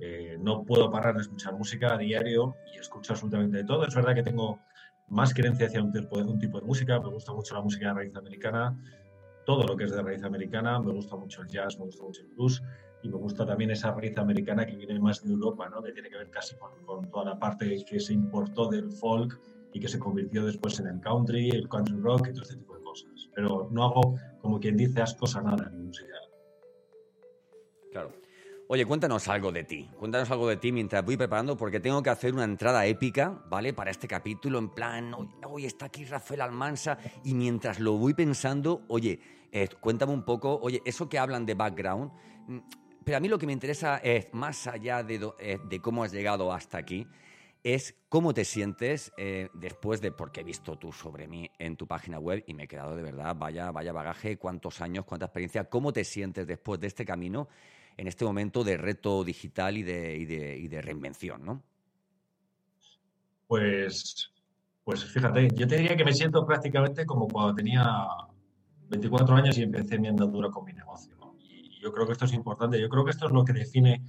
Eh, 0.00 0.36
no 0.40 0.64
puedo 0.64 0.90
parar 0.90 1.14
de 1.14 1.22
escuchar 1.22 1.54
música 1.54 1.94
a 1.94 1.98
diario 1.98 2.56
y 2.74 2.78
escucho 2.78 3.12
absolutamente 3.12 3.58
de 3.58 3.64
todo. 3.64 3.86
Es 3.86 3.94
verdad 3.94 4.14
que 4.14 4.22
tengo 4.22 4.58
más 5.08 5.32
creencia 5.32 5.66
hacia 5.66 5.82
un 5.82 5.92
tipo, 5.92 6.16
de, 6.16 6.24
un 6.24 6.38
tipo 6.38 6.60
de 6.60 6.66
música, 6.66 6.98
me 7.00 7.08
gusta 7.08 7.32
mucho 7.32 7.54
la 7.54 7.60
música 7.60 7.88
de 7.88 7.94
raíz 7.94 8.16
americana, 8.16 8.76
todo 9.46 9.64
lo 9.64 9.76
que 9.76 9.84
es 9.84 9.92
de 9.92 10.02
raíz 10.02 10.24
americana, 10.24 10.80
me 10.80 10.92
gusta 10.92 11.14
mucho 11.16 11.42
el 11.42 11.48
jazz, 11.48 11.78
me 11.78 11.84
gusta 11.84 12.02
mucho 12.02 12.22
el 12.22 12.28
blues 12.28 12.62
y 13.02 13.08
me 13.08 13.16
gusta 13.16 13.44
también 13.44 13.70
esa 13.70 13.92
raíz 13.92 14.16
americana 14.16 14.64
que 14.64 14.76
viene 14.76 14.98
más 14.98 15.22
de 15.22 15.30
Europa, 15.30 15.68
¿no? 15.68 15.82
que 15.82 15.92
tiene 15.92 16.08
que 16.08 16.16
ver 16.16 16.30
casi 16.30 16.56
con, 16.56 16.70
con 16.86 17.10
toda 17.10 17.26
la 17.26 17.38
parte 17.38 17.84
que 17.84 18.00
se 18.00 18.14
importó 18.14 18.68
del 18.68 18.90
folk 18.90 19.38
y 19.74 19.80
que 19.80 19.88
se 19.88 19.98
convirtió 19.98 20.46
después 20.46 20.78
en 20.80 20.86
el 20.86 21.00
country, 21.00 21.50
el 21.50 21.68
country 21.68 21.96
rock 21.96 22.28
y 22.28 22.32
todo 22.32 22.42
este 22.42 22.56
tipo 22.56 22.76
de 22.76 22.82
cosas. 22.82 23.28
Pero 23.34 23.68
no 23.72 23.84
hago, 23.84 24.16
como 24.40 24.60
quien 24.60 24.76
dice, 24.76 25.02
as 25.02 25.14
cosa 25.14 25.42
nada 25.42 25.68
en 25.70 25.86
música. 25.86 26.13
Claro. 27.94 28.10
Oye, 28.66 28.84
cuéntanos 28.86 29.28
algo 29.28 29.52
de 29.52 29.62
ti. 29.62 29.88
Cuéntanos 29.96 30.28
algo 30.32 30.48
de 30.48 30.56
ti 30.56 30.72
mientras 30.72 31.04
voy 31.04 31.16
preparando, 31.16 31.56
porque 31.56 31.78
tengo 31.78 32.02
que 32.02 32.10
hacer 32.10 32.34
una 32.34 32.42
entrada 32.42 32.84
épica, 32.86 33.40
¿vale? 33.48 33.72
Para 33.72 33.92
este 33.92 34.08
capítulo, 34.08 34.58
en 34.58 34.70
plan, 34.70 35.14
hoy 35.46 35.64
está 35.64 35.86
aquí 35.86 36.04
Rafael 36.04 36.40
Almansa, 36.40 36.98
y 37.22 37.34
mientras 37.34 37.78
lo 37.78 37.92
voy 37.92 38.12
pensando, 38.12 38.82
oye, 38.88 39.20
eh, 39.52 39.68
cuéntame 39.78 40.12
un 40.12 40.24
poco, 40.24 40.58
oye, 40.60 40.82
eso 40.84 41.08
que 41.08 41.20
hablan 41.20 41.46
de 41.46 41.54
background, 41.54 42.10
mm, 42.48 42.58
pero 43.04 43.18
a 43.18 43.20
mí 43.20 43.28
lo 43.28 43.38
que 43.38 43.46
me 43.46 43.52
interesa 43.52 43.98
es, 43.98 44.26
más 44.34 44.66
allá 44.66 45.04
de, 45.04 45.30
eh, 45.38 45.60
de 45.64 45.80
cómo 45.80 46.02
has 46.02 46.10
llegado 46.10 46.52
hasta 46.52 46.78
aquí, 46.78 47.06
es 47.62 47.94
cómo 48.08 48.34
te 48.34 48.44
sientes 48.44 49.12
eh, 49.16 49.50
después 49.54 50.00
de, 50.00 50.10
porque 50.10 50.40
he 50.40 50.44
visto 50.44 50.76
tú 50.76 50.92
sobre 50.92 51.28
mí 51.28 51.48
en 51.58 51.76
tu 51.76 51.86
página 51.86 52.18
web 52.18 52.42
y 52.46 52.54
me 52.54 52.64
he 52.64 52.68
quedado 52.68 52.96
de 52.96 53.02
verdad, 53.02 53.36
vaya, 53.36 53.70
vaya 53.70 53.92
bagaje, 53.92 54.36
cuántos 54.36 54.80
años, 54.80 55.04
cuánta 55.04 55.26
experiencia, 55.26 55.64
cómo 55.64 55.92
te 55.92 56.02
sientes 56.02 56.46
después 56.46 56.80
de 56.80 56.88
este 56.88 57.04
camino 57.04 57.48
en 57.96 58.08
este 58.08 58.24
momento 58.24 58.64
de 58.64 58.76
reto 58.76 59.24
digital 59.24 59.76
y 59.76 59.82
de, 59.82 60.80
reinvención, 60.82 61.44
¿no? 61.44 61.62
Pues, 63.46 64.32
pues 64.82 65.04
fíjate, 65.04 65.48
yo 65.54 65.66
te 65.66 65.76
diría 65.76 65.96
que 65.96 66.04
me 66.04 66.12
siento 66.12 66.44
prácticamente 66.46 67.06
como 67.06 67.28
cuando 67.28 67.54
tenía 67.54 68.06
24 68.88 69.36
años 69.36 69.58
y 69.58 69.62
empecé 69.62 69.98
mi 69.98 70.08
andadura 70.08 70.50
con 70.50 70.64
mi 70.64 70.72
negocio. 70.72 71.16
Y 71.38 71.80
yo 71.80 71.92
creo 71.92 72.06
que 72.06 72.12
esto 72.12 72.24
es 72.24 72.32
importante, 72.32 72.80
yo 72.80 72.88
creo 72.88 73.04
que 73.04 73.10
esto 73.10 73.26
es 73.26 73.32
lo 73.32 73.44
que 73.44 73.52
define 73.52 74.04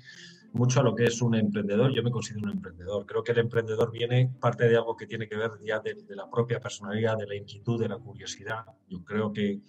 mucho 0.53 0.79
a 0.79 0.83
lo 0.83 0.95
que 0.95 1.03
es 1.03 1.21
un 1.21 1.35
emprendedor. 1.35 1.93
Yo 1.93 2.01
me 2.01 2.11
considero 2.11 2.45
un 2.45 2.53
emprendedor. 2.53 3.05
Creo 3.05 3.23
que 3.23 3.33
el 3.33 3.39
emprendedor 3.39 3.91
viene 3.91 4.31
parte 4.39 4.67
de 4.69 4.77
algo 4.77 4.95
que 4.95 5.05
tiene 5.05 5.27
que 5.27 5.35
ver 5.35 5.51
ya 5.63 5.79
de 5.79 6.15
la 6.15 6.29
propia 6.29 6.59
personalidad, 6.61 7.17
de 7.17 7.27
la 7.27 7.35
inquietud, 7.35 7.79
de 7.79 7.89
la 7.89 7.97
curiosidad. 7.97 8.63
Yo 8.87 9.03
creo 9.03 9.33
que 9.33 9.59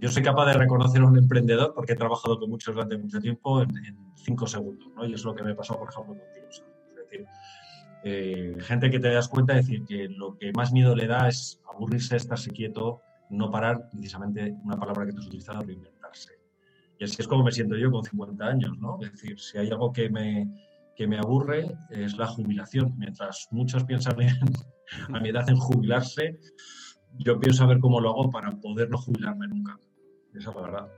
yo 0.00 0.08
soy 0.08 0.22
capaz 0.22 0.46
de 0.46 0.54
reconocer 0.54 1.02
a 1.02 1.06
un 1.06 1.18
emprendedor 1.18 1.74
porque 1.74 1.92
he 1.92 1.96
trabajado 1.96 2.38
con 2.38 2.50
muchos 2.50 2.74
durante 2.74 2.96
mucho 2.96 3.20
tiempo 3.20 3.62
en, 3.62 3.70
cinco 4.16 4.46
segundos, 4.46 4.88
¿no? 4.94 5.06
Y 5.06 5.14
es 5.14 5.24
lo 5.24 5.34
que 5.34 5.42
me 5.42 5.54
pasó, 5.54 5.78
por 5.78 5.88
ejemplo, 5.88 6.14
contigo. 6.14 6.46
Es 6.48 6.96
decir, 6.96 7.26
eh, 8.04 8.56
gente 8.60 8.90
que 8.90 8.98
te 8.98 9.12
das 9.12 9.28
cuenta 9.28 9.54
de 9.54 9.60
decir 9.60 9.84
que 9.84 10.08
lo 10.08 10.36
que 10.36 10.52
más 10.52 10.72
miedo 10.72 10.94
le 10.94 11.06
da 11.06 11.28
es 11.28 11.60
aburrirse, 11.72 12.16
estarse 12.16 12.50
quieto, 12.50 13.00
no 13.30 13.50
parar, 13.50 13.88
precisamente 13.90 14.54
una 14.64 14.78
palabra 14.78 15.06
que 15.06 15.12
tú 15.12 15.20
has 15.20 15.26
utilizado, 15.26 15.62
reinventarse. 15.62 16.32
Y 16.98 17.04
así 17.04 17.16
es 17.18 17.28
como 17.28 17.44
me 17.44 17.52
siento 17.52 17.76
yo 17.76 17.90
con 17.90 18.04
50 18.04 18.44
años, 18.44 18.78
¿no? 18.78 18.98
Es 19.00 19.12
decir, 19.12 19.38
si 19.38 19.58
hay 19.58 19.70
algo 19.70 19.92
que 19.92 20.10
me, 20.10 20.50
que 20.96 21.06
me 21.06 21.18
aburre 21.18 21.66
es 21.88 22.16
la 22.16 22.26
jubilación. 22.26 22.94
Mientras 22.98 23.48
muchos 23.50 23.84
piensan 23.84 24.16
a 25.14 25.20
mi 25.20 25.28
edad 25.30 25.48
en 25.48 25.56
jubilarse, 25.56 26.38
yo 27.18 27.40
pienso 27.40 27.64
a 27.64 27.68
ver 27.68 27.80
cómo 27.80 28.00
lo 28.00 28.10
hago 28.10 28.30
para 28.30 28.50
poder 28.50 28.90
no 28.90 28.98
jubilarme 28.98 29.48
nunca. 29.48 29.78
Esa 30.34 30.50
es 30.50 30.56
verdad. 30.56 30.88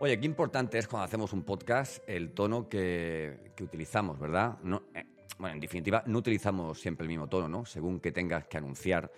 Oye, 0.00 0.18
qué 0.18 0.26
importante 0.26 0.78
es 0.78 0.88
cuando 0.88 1.04
hacemos 1.04 1.32
un 1.32 1.44
podcast 1.44 2.02
el 2.08 2.32
tono 2.32 2.68
que, 2.68 3.52
utilizamos, 3.60 4.18
¿verdad? 4.18 4.58
Eh, 4.94 5.04
bueno, 5.38 5.54
en 5.54 5.60
definitiva, 5.60 6.02
no 6.06 6.18
utilizamos 6.18 6.80
siempre 6.80 7.04
el 7.04 7.08
mismo 7.08 7.28
tono, 7.28 7.48
¿no? 7.48 7.64
Según 7.64 8.00
que 8.00 8.10
tengas 8.10 8.46
que 8.46 8.58
anunciar 8.58 9.10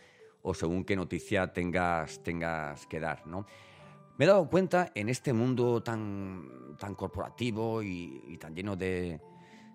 o 0.43 0.53
según 0.53 0.85
qué 0.85 0.95
noticia 0.95 1.53
tengas, 1.53 2.23
tengas 2.23 2.87
que 2.87 3.01
dar, 3.01 3.27
¿no? 3.27 3.47
Me 4.19 4.27
he 4.27 4.29
dado 4.29 4.49
cuenta 4.49 4.93
en 4.95 5.09
este 5.09 5.33
mundo 5.33 5.83
tan, 5.83 6.77
tan 6.79 6.95
corporativo 6.95 7.83
y 7.83 8.37
tan 8.39 8.55
lleno 8.55 8.77
de, 8.77 9.21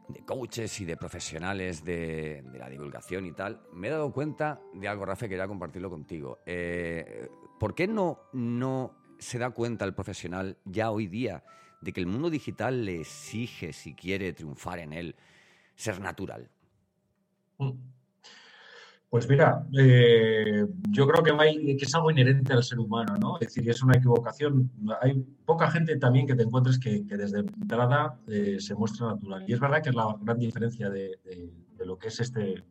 de 0.09 0.25
coaches 0.25 0.81
y 0.81 0.85
de 0.85 0.97
profesionales 0.97 1.83
de, 1.83 2.43
la 2.53 2.69
divulgación 2.69 3.25
y 3.25 3.31
tal, 3.31 3.61
me 3.73 3.87
he 3.87 3.91
dado 3.91 4.11
cuenta 4.11 4.59
de 4.73 4.87
algo, 4.87 5.05
Rafa, 5.05 5.25
que 5.25 5.29
quería 5.29 5.47
compartirlo 5.47 5.89
contigo. 5.89 6.39
Eh, 6.45 7.29
¿Por 7.59 7.75
qué 7.75 7.87
no, 7.87 8.19
no 8.33 8.95
se 9.19 9.37
da 9.37 9.51
cuenta 9.51 9.85
el 9.85 9.93
profesional 9.93 10.57
ya 10.65 10.91
hoy 10.91 11.07
día 11.07 11.43
de 11.81 11.93
que 11.93 11.99
el 11.99 12.07
mundo 12.07 12.29
digital 12.29 12.85
le 12.85 13.01
exige, 13.01 13.71
si 13.71 13.93
quiere 13.93 14.33
triunfar 14.33 14.79
en 14.79 14.93
él, 14.93 15.15
ser 15.75 16.01
natural? 16.01 16.49
Mm. 17.57 17.98
Pues 19.09 19.27
mira, 19.27 19.65
eh, 19.75 20.67
yo 20.91 21.07
creo 21.07 21.23
que, 21.23 21.75
que, 21.75 21.85
es 21.85 21.95
algo 21.95 22.11
inherente 22.11 22.53
al 22.53 22.63
ser 22.63 22.77
humano, 22.77 23.15
¿no? 23.19 23.39
Es 23.39 23.47
decir, 23.47 23.67
es 23.67 23.81
una 23.81 23.97
equivocación. 23.97 24.69
Hay 25.01 25.25
poca 25.45 25.71
gente 25.71 25.97
también 25.97 26.27
que 26.27 26.35
te 26.35 26.43
encuentres 26.43 26.77
que, 26.77 27.03
desde 27.09 27.39
entrada 27.39 28.19
eh, 28.27 28.57
se 28.59 28.75
muestra 28.75 29.07
natural. 29.07 29.43
Y 29.47 29.53
es 29.53 29.59
verdad 29.59 29.81
que 29.81 29.89
es 29.89 29.95
la 29.95 30.15
gran 30.21 30.37
diferencia 30.37 30.91
de, 30.91 31.19
de, 31.23 31.85
lo 31.87 31.97
que 31.97 32.09
es 32.09 32.19
este, 32.19 32.63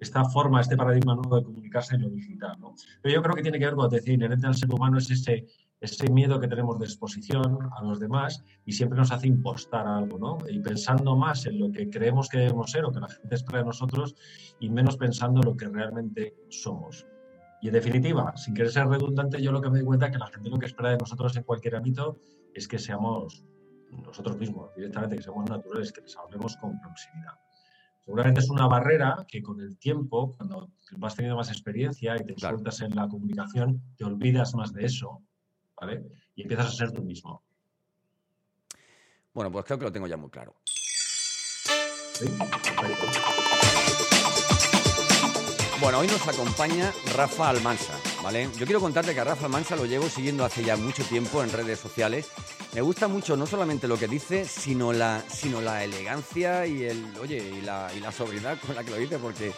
esta 0.00 0.24
forma, 0.24 0.60
este 0.60 0.76
paradigma 0.76 1.14
nuevo 1.14 1.36
de 1.36 1.44
comunicarse 1.44 1.94
en 1.94 2.02
lo 2.02 2.10
digital, 2.10 2.58
¿no? 2.58 2.74
Pero 3.00 3.14
yo 3.14 3.22
creo 3.22 3.36
que 3.36 3.42
tiene 3.42 3.60
que 3.60 3.66
ver, 3.66 3.74
como 3.74 3.88
te 3.88 3.96
decía, 3.96 4.14
inherente 4.14 4.48
al 4.48 4.56
ser 4.56 4.74
humano 4.74 4.98
es 4.98 5.08
ese 5.12 5.46
ese 5.80 6.10
miedo 6.10 6.40
que 6.40 6.48
tenemos 6.48 6.78
de 6.78 6.86
exposición 6.86 7.58
a 7.76 7.82
los 7.82 8.00
demás 8.00 8.44
y 8.64 8.72
siempre 8.72 8.98
nos 8.98 9.12
hace 9.12 9.28
impostar 9.28 9.86
algo, 9.86 10.18
¿no? 10.18 10.38
Y 10.48 10.58
pensando 10.60 11.16
más 11.16 11.46
en 11.46 11.58
lo 11.60 11.70
que 11.70 11.88
creemos 11.88 12.28
que 12.28 12.38
debemos 12.38 12.70
ser 12.70 12.84
o 12.84 12.90
que 12.90 13.00
la 13.00 13.08
gente 13.08 13.34
espera 13.34 13.60
de 13.60 13.66
nosotros 13.66 14.16
y 14.58 14.70
menos 14.70 14.96
pensando 14.96 15.40
en 15.40 15.46
lo 15.46 15.56
que 15.56 15.68
realmente 15.68 16.34
somos. 16.48 17.06
Y 17.60 17.68
en 17.68 17.74
definitiva, 17.74 18.36
sin 18.36 18.54
querer 18.54 18.70
ser 18.70 18.86
redundante, 18.86 19.40
yo 19.40 19.52
lo 19.52 19.60
que 19.60 19.70
me 19.70 19.78
doy 19.78 19.86
cuenta 19.86 20.06
es 20.06 20.12
que 20.12 20.18
la 20.18 20.28
gente 20.28 20.50
lo 20.50 20.58
que 20.58 20.66
espera 20.66 20.90
de 20.90 20.98
nosotros 20.98 21.36
en 21.36 21.44
cualquier 21.44 21.76
ámbito 21.76 22.18
es 22.54 22.66
que 22.66 22.78
seamos 22.78 23.44
nosotros 23.90 24.36
mismos, 24.36 24.74
directamente, 24.76 25.16
que 25.16 25.22
seamos 25.22 25.48
naturales, 25.48 25.92
que 25.92 26.02
les 26.02 26.16
hablemos 26.16 26.56
con 26.56 26.78
proximidad. 26.80 27.34
Seguramente 28.04 28.40
es 28.40 28.50
una 28.50 28.66
barrera 28.66 29.24
que 29.28 29.42
con 29.42 29.60
el 29.60 29.76
tiempo, 29.76 30.34
cuando 30.36 30.70
vas 30.96 31.14
teniendo 31.14 31.36
más 31.36 31.50
experiencia 31.50 32.16
y 32.16 32.24
te 32.24 32.34
claro. 32.34 32.58
en 32.58 32.96
la 32.96 33.08
comunicación, 33.08 33.82
te 33.96 34.04
olvidas 34.04 34.54
más 34.54 34.72
de 34.72 34.86
eso 34.86 35.22
y 36.34 36.42
empiezas 36.42 36.66
a 36.66 36.72
ser 36.72 36.92
tú 36.92 37.02
mismo. 37.02 37.42
Bueno, 39.32 39.52
pues 39.52 39.64
creo 39.64 39.78
que 39.78 39.84
lo 39.84 39.92
tengo 39.92 40.06
ya 40.06 40.16
muy 40.16 40.30
claro. 40.30 40.54
Bueno, 45.80 45.98
hoy 46.00 46.08
nos 46.08 46.26
acompaña 46.26 46.92
Rafa 47.14 47.50
Almansa, 47.50 47.94
Yo 48.30 48.66
quiero 48.66 48.80
contarte 48.80 49.14
que 49.14 49.20
a 49.20 49.24
Rafa 49.24 49.46
Almansa 49.46 49.74
lo 49.74 49.86
llevo 49.86 50.06
siguiendo 50.10 50.44
hace 50.44 50.62
ya 50.62 50.76
mucho 50.76 51.02
tiempo 51.02 51.42
en 51.42 51.50
redes 51.50 51.78
sociales. 51.78 52.28
Me 52.74 52.82
gusta 52.82 53.08
mucho 53.08 53.38
no 53.38 53.46
solamente 53.46 53.88
lo 53.88 53.96
que 53.96 54.06
dice, 54.06 54.44
sino 54.44 54.92
la, 54.92 55.24
sino 55.28 55.62
la 55.62 55.82
elegancia 55.82 56.66
y 56.66 56.84
el, 56.84 57.06
oye, 57.22 57.38
y 57.38 57.62
la, 57.62 57.90
y 57.96 58.00
la 58.00 58.12
sobriedad 58.12 58.58
con 58.66 58.74
la 58.74 58.84
que 58.84 58.90
lo 58.90 58.96
dice, 58.96 59.18
porque 59.18 59.52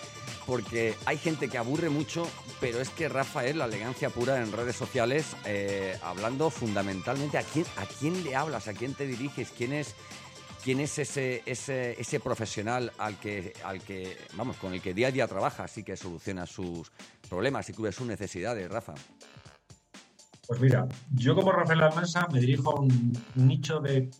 porque 0.47 0.95
hay 1.05 1.19
gente 1.19 1.49
que 1.49 1.59
aburre 1.59 1.91
mucho, 1.91 2.27
pero 2.61 2.81
es 2.81 2.91
que 2.91 3.09
Rafa 3.09 3.45
es 3.45 3.55
la 3.57 3.67
elegancia 3.67 4.11
pura 4.11 4.41
en 4.41 4.51
redes 4.51 4.75
sociales, 4.75 5.27
eh, 5.45 5.97
hablando 6.03 6.51
fundamentalmente 6.51 7.39
a 7.39 7.43
quién, 7.43 7.67
a 7.77 7.87
quién 7.87 8.25
le 8.25 8.35
hablas, 8.35 8.67
a 8.67 8.73
quién 8.73 8.95
te 8.95 9.07
diriges, 9.07 9.53
quién 9.57 9.73
es, 9.73 9.95
quién 10.63 10.81
es 10.81 10.99
ese, 10.99 11.43
ese, 11.47 12.01
ese 12.01 12.21
profesional 12.21 12.93
al 12.99 13.19
que, 13.19 13.53
al 13.65 13.81
que, 13.83 14.17
vamos, 14.35 14.57
con 14.57 14.73
el 14.73 14.81
que 14.81 14.95
día 14.95 15.09
a 15.09 15.11
día 15.11 15.27
trabajas 15.27 15.77
y 15.79 15.83
que 15.83 15.97
soluciona 15.97 16.47
sus 16.47 16.91
problemas 17.29 17.69
y 17.69 17.73
cubre 17.73 17.93
sus 17.93 18.07
necesidades, 18.07 18.71
Rafa. 18.71 18.95
Pues 20.51 20.61
mira, 20.61 20.89
yo 21.13 21.37
como 21.37 21.53
Rafael 21.53 21.81
Almansa 21.81 22.27
me 22.33 22.41
dirijo 22.41 22.77
a 22.77 22.81
un 22.81 23.13
nicho 23.37 23.79
de, 23.79 24.11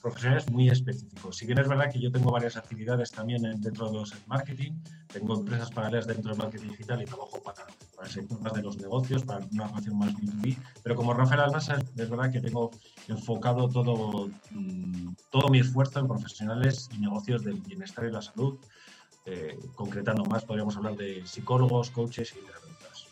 profesionales 0.00 0.48
muy 0.48 0.68
específicos. 0.68 1.36
Si 1.36 1.44
bien 1.44 1.58
es 1.58 1.66
verdad 1.66 1.90
que 1.92 2.00
yo 2.00 2.12
tengo 2.12 2.30
varias 2.30 2.56
actividades 2.56 3.10
también 3.10 3.42
dentro 3.60 3.90
de 3.90 3.98
los 3.98 4.14
marketing, 4.28 4.74
tengo 5.12 5.40
empresas 5.40 5.72
paralelas 5.72 6.06
dentro 6.06 6.30
del 6.30 6.38
marketing 6.38 6.68
digital 6.68 7.02
y 7.02 7.04
trabajo 7.04 7.42
para, 7.42 7.66
para 8.02 8.12
sector 8.12 8.40
más 8.40 8.52
de 8.54 8.62
los 8.62 8.76
negocios, 8.78 9.22
para 9.22 9.46
una 9.52 9.68
relación 9.68 9.96
más 9.96 10.12
B2B, 10.14 10.56
pero 10.82 10.96
como 10.96 11.14
Rafael 11.14 11.42
Almansa 11.42 11.78
es 11.96 12.10
verdad 12.10 12.32
que 12.32 12.40
tengo 12.40 12.72
enfocado 13.06 13.68
todo, 13.68 14.28
mm, 14.50 15.14
todo 15.30 15.48
mi 15.48 15.60
esfuerzo 15.60 16.00
en 16.00 16.08
profesionales 16.08 16.88
y 16.92 16.98
negocios 16.98 17.44
del 17.44 17.60
bienestar 17.60 18.04
y 18.06 18.10
la 18.10 18.20
salud, 18.20 18.58
eh, 19.24 19.56
concretando 19.76 20.24
más, 20.24 20.44
podríamos 20.44 20.76
hablar 20.76 20.96
de 20.96 21.24
psicólogos, 21.24 21.90
coaches 21.90 22.34
y 22.36 22.44
terapeutas. 22.44 23.06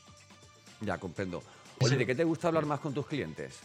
Ya, 0.80 0.98
comprendo. 0.98 1.40
Oye, 1.80 1.96
¿de 1.96 2.04
qué 2.04 2.16
te 2.16 2.24
gusta 2.24 2.48
hablar 2.48 2.66
más 2.66 2.80
con 2.80 2.92
tus 2.92 3.06
clientes? 3.06 3.60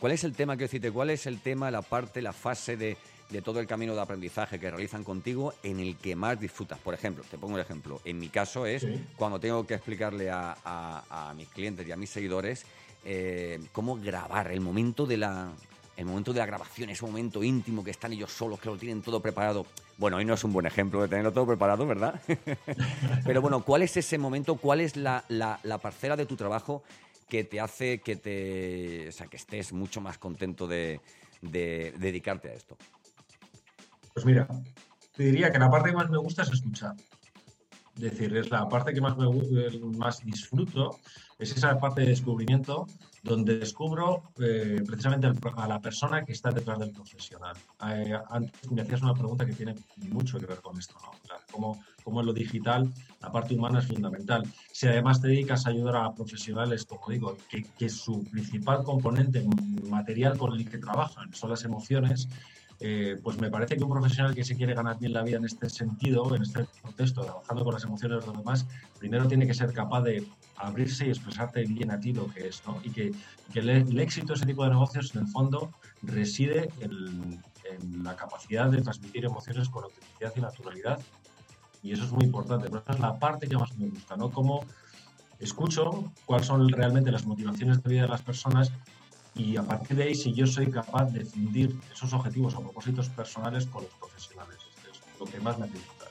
¿Cuál 0.00 0.12
es 0.12 0.24
el 0.24 0.32
tema 0.32 0.56
que 0.56 0.64
decirte? 0.64 0.90
¿Cuál 0.90 1.10
es 1.10 1.26
el 1.26 1.40
tema, 1.40 1.70
la 1.70 1.82
parte, 1.82 2.22
la 2.22 2.32
fase 2.32 2.78
de, 2.78 2.96
todo 3.42 3.60
el 3.60 3.66
camino 3.66 3.94
de 3.94 4.00
aprendizaje 4.00 4.58
que 4.58 4.70
realizan 4.70 5.04
contigo 5.04 5.54
en 5.62 5.80
el 5.80 5.96
que 5.96 6.14
más 6.14 6.38
disfrutas? 6.38 6.78
Por 6.78 6.94
ejemplo, 6.94 7.24
te 7.30 7.38
pongo 7.38 7.54
un 7.54 7.60
ejemplo. 7.60 8.00
En 8.04 8.18
mi 8.18 8.28
caso 8.28 8.66
es 8.66 8.86
cuando 9.16 9.40
tengo 9.40 9.66
que 9.66 9.74
explicarle 9.74 10.30
a, 10.30 11.32
mis 11.36 11.48
clientes 11.48 11.86
y 11.86 11.92
a 11.92 11.96
mis 11.96 12.10
seguidores 12.10 12.64
eh, 13.04 13.60
cómo 13.72 13.96
grabar 13.96 14.50
el 14.50 14.60
momento 14.60 15.06
de 15.06 15.16
la, 15.16 15.52
el 15.96 16.06
momento 16.06 16.32
de 16.32 16.40
la 16.40 16.46
grabación, 16.46 16.90
ese 16.90 17.04
momento 17.04 17.42
íntimo 17.42 17.84
que 17.84 17.90
están 17.90 18.12
ellos 18.12 18.32
solos, 18.32 18.60
que 18.60 18.68
lo 18.68 18.76
tienen 18.76 19.02
todo 19.02 19.20
preparado. 19.20 19.66
Bueno, 19.96 20.16
hoy 20.16 20.24
no 20.24 20.34
es 20.34 20.42
un 20.44 20.52
buen 20.52 20.66
ejemplo 20.66 21.00
de 21.02 21.08
tenerlo 21.08 21.32
todo 21.32 21.46
preparado, 21.46 21.86
¿verdad? 21.86 22.20
Pero 23.24 23.40
bueno, 23.40 23.64
¿cuál 23.64 23.82
es 23.82 23.96
ese 23.96 24.18
momento? 24.18 24.56
¿Cuál 24.56 24.80
es 24.80 24.96
la, 24.96 25.24
la, 25.28 25.78
parcela 25.78 26.16
de 26.16 26.26
tu 26.26 26.36
trabajo 26.36 26.82
que 27.28 27.44
te 27.44 27.60
hace 27.60 28.00
que 28.00 28.16
te, 28.16 29.08
o 29.08 29.12
sea, 29.12 29.26
que 29.26 29.36
estés 29.36 29.72
mucho 29.72 30.00
más 30.00 30.18
contento 30.18 30.66
de, 30.66 31.00
de 31.40 31.94
dedicarte 31.98 32.48
a 32.48 32.54
esto? 32.54 32.76
Pues 34.14 34.24
mira, 34.24 34.46
te 35.12 35.24
diría 35.24 35.50
que 35.50 35.58
la 35.58 35.68
parte 35.68 35.90
que 35.90 35.96
más 35.96 36.08
me 36.08 36.18
gusta 36.18 36.42
es 36.42 36.52
escuchar. 36.52 36.94
Es 37.96 38.02
decir, 38.02 38.36
es 38.36 38.50
la 38.50 38.68
parte 38.68 38.92
que 38.92 39.00
más, 39.00 39.16
me, 39.16 39.28
más 39.96 40.24
disfruto, 40.24 40.98
es 41.38 41.56
esa 41.56 41.78
parte 41.78 42.00
de 42.02 42.08
descubrimiento 42.08 42.86
donde 43.22 43.58
descubro 43.58 44.30
eh, 44.38 44.82
precisamente 44.86 45.28
a 45.56 45.68
la 45.68 45.80
persona 45.80 46.24
que 46.24 46.32
está 46.32 46.50
detrás 46.50 46.78
del 46.78 46.90
profesional. 46.90 47.56
Eh, 47.88 48.12
antes 48.30 48.70
me 48.70 48.82
hacías 48.82 49.02
una 49.02 49.14
pregunta 49.14 49.46
que 49.46 49.52
tiene 49.52 49.74
mucho 50.10 50.38
que 50.38 50.46
ver 50.46 50.60
con 50.60 50.78
esto, 50.78 50.94
¿no? 51.02 51.76
cómo, 52.02 52.20
en 52.20 52.26
lo 52.26 52.32
digital 52.32 52.92
la 53.20 53.32
parte 53.32 53.54
humana 53.54 53.78
es 53.78 53.86
fundamental. 53.86 54.44
Si 54.72 54.86
además 54.86 55.20
te 55.20 55.28
dedicas 55.28 55.66
a 55.66 55.70
ayudar 55.70 55.96
a 55.96 56.14
profesionales, 56.14 56.84
como 56.84 57.08
digo, 57.08 57.36
que, 57.48 57.62
que 57.62 57.88
su 57.88 58.22
principal 58.24 58.84
componente 58.84 59.44
material 59.88 60.36
con 60.36 60.52
el 60.52 60.68
que 60.68 60.78
trabajan 60.78 61.32
son 61.32 61.50
las 61.50 61.64
emociones, 61.64 62.28
eh, 62.80 63.18
pues 63.22 63.38
me 63.40 63.50
parece 63.50 63.76
que 63.76 63.84
un 63.84 63.90
profesional 63.90 64.34
que 64.34 64.44
se 64.44 64.56
quiere 64.56 64.74
ganar 64.74 64.98
bien 64.98 65.12
la 65.12 65.22
vida 65.22 65.36
en 65.36 65.44
este 65.44 65.70
sentido, 65.70 66.34
en 66.34 66.42
este 66.42 66.66
contexto, 66.82 67.22
trabajando 67.22 67.64
con 67.64 67.74
las 67.74 67.84
emociones 67.84 68.20
de 68.20 68.26
los 68.26 68.36
demás, 68.36 68.66
primero 68.98 69.26
tiene 69.28 69.46
que 69.46 69.54
ser 69.54 69.72
capaz 69.72 70.02
de 70.02 70.26
abrirse 70.56 71.06
y 71.06 71.10
expresarte 71.10 71.64
bien 71.64 71.90
a 71.90 72.00
ti 72.00 72.12
lo 72.12 72.26
que 72.28 72.48
es, 72.48 72.62
¿no? 72.66 72.80
Y 72.82 72.90
que, 72.90 73.12
el, 73.54 73.98
éxito 73.98 74.28
de 74.28 74.34
ese 74.34 74.46
tipo 74.46 74.64
de 74.64 74.70
negocios, 74.70 75.14
en 75.14 75.22
el 75.22 75.28
fondo, 75.28 75.70
reside 76.02 76.70
en, 76.80 77.42
la 78.02 78.14
capacidad 78.14 78.70
de 78.70 78.82
transmitir 78.82 79.24
emociones 79.24 79.68
con 79.70 79.84
autenticidad 79.84 80.32
y 80.36 80.40
naturalidad. 80.40 81.00
Y 81.82 81.92
eso 81.92 82.04
es 82.04 82.12
muy 82.12 82.24
importante, 82.24 82.68
pero 82.68 82.82
esa 82.82 82.92
es 82.92 83.00
la 83.00 83.18
parte 83.18 83.48
que 83.48 83.56
más 83.56 83.74
me 83.78 83.88
gusta, 83.88 84.16
¿no? 84.16 84.30
Cómo 84.30 84.64
escucho 85.40 86.12
cuáles 86.26 86.46
son 86.46 86.68
realmente 86.68 87.10
las 87.10 87.26
motivaciones 87.26 87.82
de 87.82 87.90
vida 87.90 88.02
de 88.02 88.08
las 88.08 88.22
personas 88.22 88.70
y 89.34 89.56
a 89.56 89.62
partir 89.62 89.96
de 89.96 90.04
ahí 90.04 90.14
si 90.14 90.32
yo 90.32 90.46
soy 90.46 90.70
capaz 90.70 91.06
de 91.06 91.24
fundir 91.24 91.74
esos 91.92 92.12
objetivos 92.12 92.54
o 92.54 92.62
propósitos 92.62 93.08
personales 93.08 93.66
con 93.66 93.82
los 93.82 93.92
profesionales. 93.94 94.58
Esto 94.76 94.90
es 94.90 95.20
lo 95.20 95.26
que 95.26 95.40
más 95.40 95.58
me 95.58 95.66
gusta. 95.66 96.04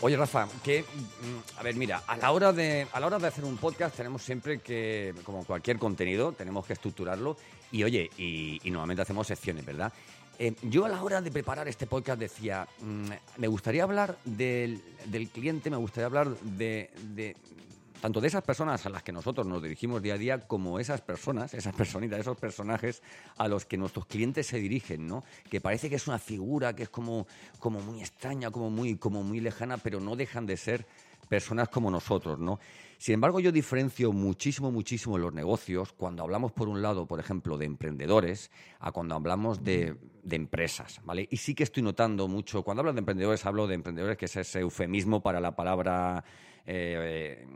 Oye, 0.00 0.16
Rafa, 0.16 0.46
que, 0.62 0.82
mm, 0.82 1.58
a 1.58 1.62
ver, 1.64 1.74
mira, 1.74 2.04
a 2.06 2.16
la, 2.16 2.30
hora 2.30 2.52
de, 2.52 2.86
a 2.92 3.00
la 3.00 3.06
hora 3.08 3.18
de 3.18 3.26
hacer 3.26 3.44
un 3.44 3.56
podcast 3.56 3.96
tenemos 3.96 4.22
siempre 4.22 4.60
que, 4.60 5.12
como 5.24 5.44
cualquier 5.44 5.76
contenido, 5.76 6.30
tenemos 6.30 6.64
que 6.64 6.74
estructurarlo 6.74 7.36
y, 7.72 7.82
oye, 7.82 8.08
y, 8.16 8.60
y 8.62 8.70
normalmente 8.70 9.02
hacemos 9.02 9.26
secciones, 9.26 9.64
¿verdad? 9.64 9.92
Eh, 10.40 10.54
yo 10.62 10.84
a 10.84 10.88
la 10.88 11.02
hora 11.02 11.20
de 11.20 11.32
preparar 11.32 11.66
este 11.66 11.88
podcast 11.88 12.20
decía, 12.20 12.68
mm, 12.80 13.08
me 13.38 13.48
gustaría 13.48 13.82
hablar 13.82 14.16
del, 14.24 14.80
cliente, 15.32 15.68
me 15.68 15.76
gustaría 15.76 16.06
hablar 16.06 16.28
de, 16.28 17.34
tanto 18.00 18.20
de 18.20 18.28
esas 18.28 18.44
personas 18.44 18.86
a 18.86 18.88
las 18.90 19.02
que 19.02 19.10
nosotros 19.10 19.48
nos 19.48 19.60
dirigimos 19.60 20.00
día 20.00 20.14
a 20.14 20.18
día 20.18 20.38
como 20.46 20.78
esas 20.78 21.00
personas, 21.00 21.54
esas 21.54 21.74
personitas, 21.74 22.20
esos 22.20 22.36
personajes 22.36 23.02
a 23.36 23.48
los 23.48 23.64
que 23.64 23.76
nuestros 23.76 24.06
clientes 24.06 24.46
se 24.46 24.60
dirigen, 24.60 25.08
¿no? 25.08 25.24
Que 25.50 25.60
parece 25.60 25.90
que 25.90 25.96
es 25.96 26.06
una 26.06 26.20
figura 26.20 26.76
que 26.76 26.84
es 26.84 26.88
como, 26.88 27.26
como 27.58 27.80
muy 27.80 28.00
extraña, 28.00 28.52
como 28.52 28.70
muy, 28.70 28.94
como 28.94 29.24
muy 29.24 29.40
lejana, 29.40 29.78
pero 29.78 29.98
no 29.98 30.14
dejan 30.14 30.46
de 30.46 30.56
ser 30.56 30.86
personas 31.28 31.68
como 31.68 31.90
nosotros, 31.90 32.38
¿no? 32.38 32.58
Sin 32.98 33.14
embargo, 33.14 33.38
yo 33.38 33.52
diferencio 33.52 34.12
muchísimo, 34.12 34.72
muchísimo 34.72 35.16
en 35.16 35.22
los 35.22 35.32
negocios 35.32 35.92
cuando 35.92 36.24
hablamos, 36.24 36.50
por 36.50 36.68
un 36.68 36.82
lado, 36.82 37.06
por 37.06 37.20
ejemplo, 37.20 37.56
de 37.56 37.64
emprendedores, 37.64 38.50
a 38.80 38.90
cuando 38.90 39.14
hablamos 39.14 39.62
de, 39.62 39.94
empresas, 40.28 41.00
¿vale? 41.04 41.28
Y 41.30 41.36
sí 41.36 41.54
que 41.54 41.62
estoy 41.62 41.82
notando 41.82 42.26
mucho, 42.26 42.64
cuando 42.64 42.80
hablo 42.80 42.92
de 42.92 42.98
emprendedores, 42.98 43.46
hablo 43.46 43.68
de 43.68 43.76
emprendedores, 43.76 44.18
que 44.18 44.24
es 44.24 44.36
ese 44.36 44.60
eufemismo 44.60 45.22
para 45.22 45.40
la 45.40 45.54
palabra 45.54 46.24
eh, 46.66 47.46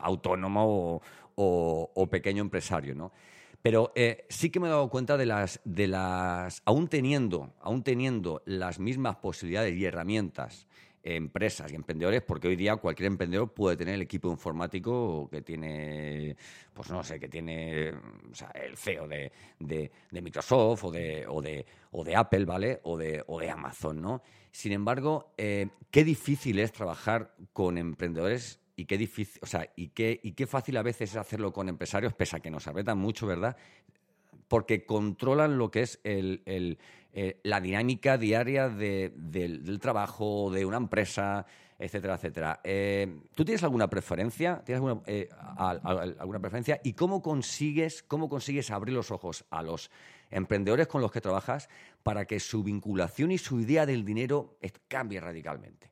autónomo 0.00 1.02
o, 1.34 2.08
pequeño 2.08 2.42
empresario, 2.42 2.94
¿no? 2.94 3.12
Pero 3.60 3.92
eh, 3.96 4.24
sí 4.28 4.50
que 4.50 4.60
me 4.60 4.68
he 4.68 4.70
dado 4.70 4.88
cuenta 4.88 5.16
de 5.16 5.26
las, 5.26 5.60
de 5.64 5.88
las, 5.88 6.62
aún 6.64 6.86
teniendo, 6.86 7.52
aún 7.60 7.82
teniendo 7.82 8.40
las 8.46 8.78
mismas 8.78 9.16
posibilidades 9.16 9.74
y 9.74 9.84
herramientas 9.84 10.68
empresas 11.14 11.70
y 11.70 11.76
emprendedores, 11.76 12.22
porque 12.22 12.48
hoy 12.48 12.56
día 12.56 12.74
cualquier 12.76 13.06
emprendedor 13.06 13.54
puede 13.54 13.76
tener 13.76 13.94
el 13.94 14.02
equipo 14.02 14.28
informático 14.28 15.28
que 15.30 15.40
tiene, 15.40 16.36
pues 16.74 16.90
no 16.90 17.04
sé, 17.04 17.20
que 17.20 17.28
tiene 17.28 17.88
el 17.88 18.76
CEO 18.76 19.06
de, 19.06 19.30
Microsoft 20.10 20.84
o 20.84 20.90
de, 20.90 21.24
o, 21.28 21.40
de, 21.40 21.64
o 21.92 22.02
de 22.02 22.16
Apple, 22.16 22.44
¿vale? 22.44 22.80
O 22.82 22.98
de, 22.98 23.22
o 23.28 23.38
de 23.38 23.48
Amazon, 23.48 24.02
¿no? 24.02 24.22
Sin 24.50 24.72
embargo, 24.72 25.32
eh, 25.36 25.68
qué 25.92 26.02
difícil 26.02 26.58
es 26.58 26.72
trabajar 26.72 27.36
con 27.52 27.78
emprendedores 27.78 28.58
y 28.74 28.86
qué 28.86 28.98
difícil, 28.98 29.40
o 29.42 29.46
sea, 29.46 29.70
y 29.76 29.88
qué, 29.88 30.18
y 30.22 30.32
qué 30.32 30.46
fácil 30.46 30.76
a 30.76 30.82
veces 30.82 31.10
es 31.10 31.16
hacerlo 31.16 31.52
con 31.52 31.68
empresarios, 31.68 32.14
pese 32.14 32.36
a 32.36 32.40
que 32.40 32.50
nos 32.50 32.66
apretan 32.66 32.98
mucho, 32.98 33.26
¿verdad? 33.26 33.56
Porque 34.48 34.84
controlan 34.84 35.58
lo 35.58 35.70
que 35.70 35.82
es 35.82 36.00
eh, 37.18 37.40
la 37.44 37.62
dinámica 37.62 38.18
diaria 38.18 38.68
del, 38.68 39.78
trabajo, 39.80 40.50
de 40.50 40.66
una 40.66 40.76
empresa, 40.76 41.46
etcétera, 41.78 42.16
etcétera. 42.16 42.60
Eh, 42.62 43.22
¿Tú 43.34 43.42
tienes 43.42 43.64
alguna 43.64 43.88
preferencia? 43.88 44.62
¿Tienes 44.66 44.84
alguna, 44.84 45.00
eh, 45.06 45.30
alguna 45.56 46.40
preferencia? 46.40 46.78
¿Y 46.84 46.92
cómo 46.92 47.22
consigues, 47.22 48.02
cómo 48.02 48.28
consigues 48.28 48.70
abrir 48.70 48.94
los 48.94 49.10
ojos 49.10 49.46
a 49.48 49.62
los 49.62 49.90
emprendedores 50.30 50.88
con 50.88 51.00
los 51.00 51.10
que 51.10 51.22
trabajas 51.22 51.70
para 52.02 52.26
que 52.26 52.38
su 52.38 52.62
vinculación 52.62 53.30
y 53.30 53.38
su 53.38 53.60
idea 53.60 53.86
del 53.86 54.04
dinero 54.04 54.58
cambie 54.86 55.18
radicalmente? 55.18 55.90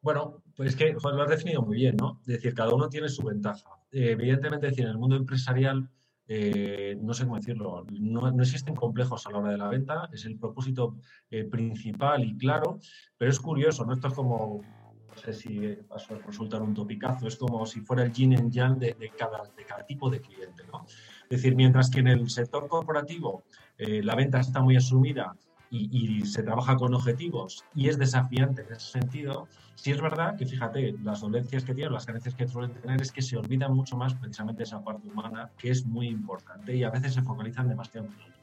Bueno, 0.00 0.42
pues 0.56 0.70
es 0.70 0.76
que 0.76 0.94
lo 0.94 1.22
has 1.22 1.28
definido 1.28 1.60
muy 1.60 1.76
bien, 1.76 1.96
¿no? 1.98 2.18
Es 2.22 2.28
decir, 2.28 2.54
cada 2.54 2.74
uno 2.74 2.88
tiene 2.88 3.10
su 3.10 3.22
ventaja. 3.22 3.68
evidentemente, 3.92 4.68
decir, 4.68 4.86
en 4.86 4.92
el 4.92 4.98
mundo 4.98 5.16
empresarial 5.16 5.90
eh, 6.32 6.96
no 7.02 7.12
sé 7.12 7.24
cómo 7.24 7.38
decirlo, 7.38 7.84
no, 7.90 8.28
existen 8.40 8.76
complejos 8.76 9.26
a 9.26 9.32
la 9.32 9.38
hora 9.38 9.50
de 9.50 9.58
la 9.58 9.66
venta, 9.66 10.08
es 10.12 10.24
el 10.26 10.38
propósito 10.38 10.94
eh, 11.28 11.42
principal 11.42 12.22
y 12.24 12.38
claro, 12.38 12.78
pero 13.18 13.32
es 13.32 13.40
curioso, 13.40 13.84
¿no? 13.84 13.94
Esto 13.94 14.06
es 14.06 14.14
como, 14.14 14.60
no 15.08 15.16
sé 15.16 15.32
si 15.32 15.58
va 15.90 15.96
a 15.96 16.26
resultar 16.28 16.62
un 16.62 16.72
topicazo, 16.72 17.26
es 17.26 17.34
como 17.34 17.66
si 17.66 17.80
fuera 17.80 18.04
el 18.04 18.12
yin 18.12 18.38
and 18.38 18.52
yang 18.52 18.78
de, 18.78 18.94
cada, 19.18 19.42
de 19.56 19.64
cada 19.64 19.84
tipo 19.84 20.08
de 20.08 20.20
cliente, 20.20 20.62
¿no? 20.72 20.86
Es 20.86 21.30
decir, 21.30 21.56
mientras 21.56 21.90
que 21.90 21.98
en 21.98 22.06
el 22.06 22.30
sector 22.30 22.68
corporativo 22.68 23.42
eh, 23.76 24.00
la 24.00 24.14
venta 24.14 24.38
está 24.38 24.60
muy 24.60 24.76
asumida 24.76 25.34
y, 25.70 26.24
se 26.26 26.42
trabaja 26.42 26.76
con 26.76 26.94
objetivos 26.94 27.64
y 27.74 27.88
es 27.88 27.98
desafiante 27.98 28.62
en 28.62 28.72
ese 28.72 28.90
sentido, 28.90 29.46
sí 29.76 29.92
es 29.92 30.00
verdad 30.00 30.36
que 30.36 30.44
fíjate, 30.44 30.96
las 31.02 31.20
dolencias 31.20 31.64
que 31.64 31.74
tienen, 31.74 31.92
las 31.92 32.06
carencias 32.06 32.34
que 32.34 32.48
suelen 32.48 32.72
tener 32.72 33.00
es 33.00 33.12
que 33.12 33.22
se 33.22 33.36
olvidan 33.36 33.74
mucho 33.74 33.96
más 33.96 34.14
precisamente 34.14 34.64
esa 34.64 34.82
parte 34.82 35.08
humana 35.08 35.50
que 35.56 35.70
es 35.70 35.86
muy 35.86 36.08
importante 36.08 36.74
y 36.74 36.82
a 36.82 36.90
veces 36.90 37.14
se 37.14 37.22
focalizan 37.22 37.68
demasiado 37.68 38.08
en 38.08 38.12
el 38.12 38.40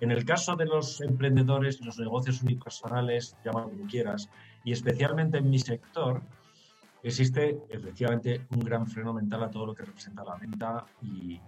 en 0.00 0.10
el 0.10 0.24
caso 0.24 0.56
de 0.56 0.66
los 0.66 1.00
emprendedores 1.00 1.80
y 1.80 1.84
los 1.84 1.98
negocios 1.98 2.42
unipersonales, 2.42 3.36
llámalo 3.44 3.70
como 3.70 3.86
quieras, 3.86 4.28
y 4.64 4.72
especialmente 4.72 5.38
en 5.38 5.48
mi 5.48 5.58
sector, 5.58 6.20
existe 7.02 7.58
efectivamente 7.68 8.44
un 8.50 8.60
gran 8.60 8.86
freno 8.86 9.14
mental 9.14 9.44
a 9.44 9.50
todo 9.50 9.66
lo 9.66 9.74
que 9.74 9.84
representa 9.84 10.24
la 10.24 10.34
venta 10.36 10.84
y, 11.00 11.40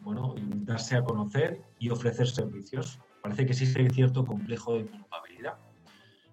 bueno, 0.00 0.34
darse 0.38 0.96
a 0.96 1.02
conocer 1.02 1.60
y 1.78 1.90
ofrecer 1.90 2.28
servicios 2.28 3.00
parece 3.28 3.44
que 3.44 3.52
existe 3.52 3.90
cierto 3.90 4.24
complejo 4.24 4.74
de 4.74 4.86
culpabilidad. 4.86 5.54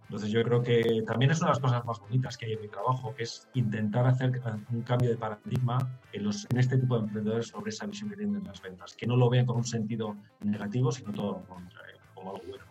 Entonces 0.04 0.30
yo 0.30 0.44
creo 0.44 0.62
que 0.62 1.04
también 1.06 1.32
es 1.32 1.40
una 1.40 1.48
de 1.48 1.54
las 1.54 1.60
cosas 1.60 1.84
más 1.84 2.00
bonitas 2.00 2.38
que 2.38 2.46
hay 2.46 2.54
en 2.54 2.62
mi 2.62 2.68
trabajo, 2.68 3.14
que 3.16 3.24
es 3.24 3.50
intentar 3.54 4.06
hacer 4.06 4.32
un 4.72 4.82
cambio 4.84 5.10
de 5.10 5.18
paradigma 5.18 5.78
en, 6.14 6.24
los, 6.24 6.48
en 6.52 6.60
este 6.60 6.78
tipo 6.78 6.96
de 6.98 7.06
emprendedores 7.06 7.48
sobre 7.48 7.72
esa 7.72 7.86
visión 7.86 8.10
que 8.10 8.16
tienen 8.16 8.44
las 8.44 8.62
ventas, 8.62 8.96
que 8.96 9.08
no 9.08 9.18
lo 9.18 9.30
vean 9.30 9.46
con 9.46 9.58
un 9.58 9.66
sentido 9.66 10.16
negativo, 10.42 10.92
sino 10.92 11.12
todo 11.12 11.44
contrario, 11.48 11.98
como 12.14 12.32
algo 12.32 12.44
bueno. 12.48 12.64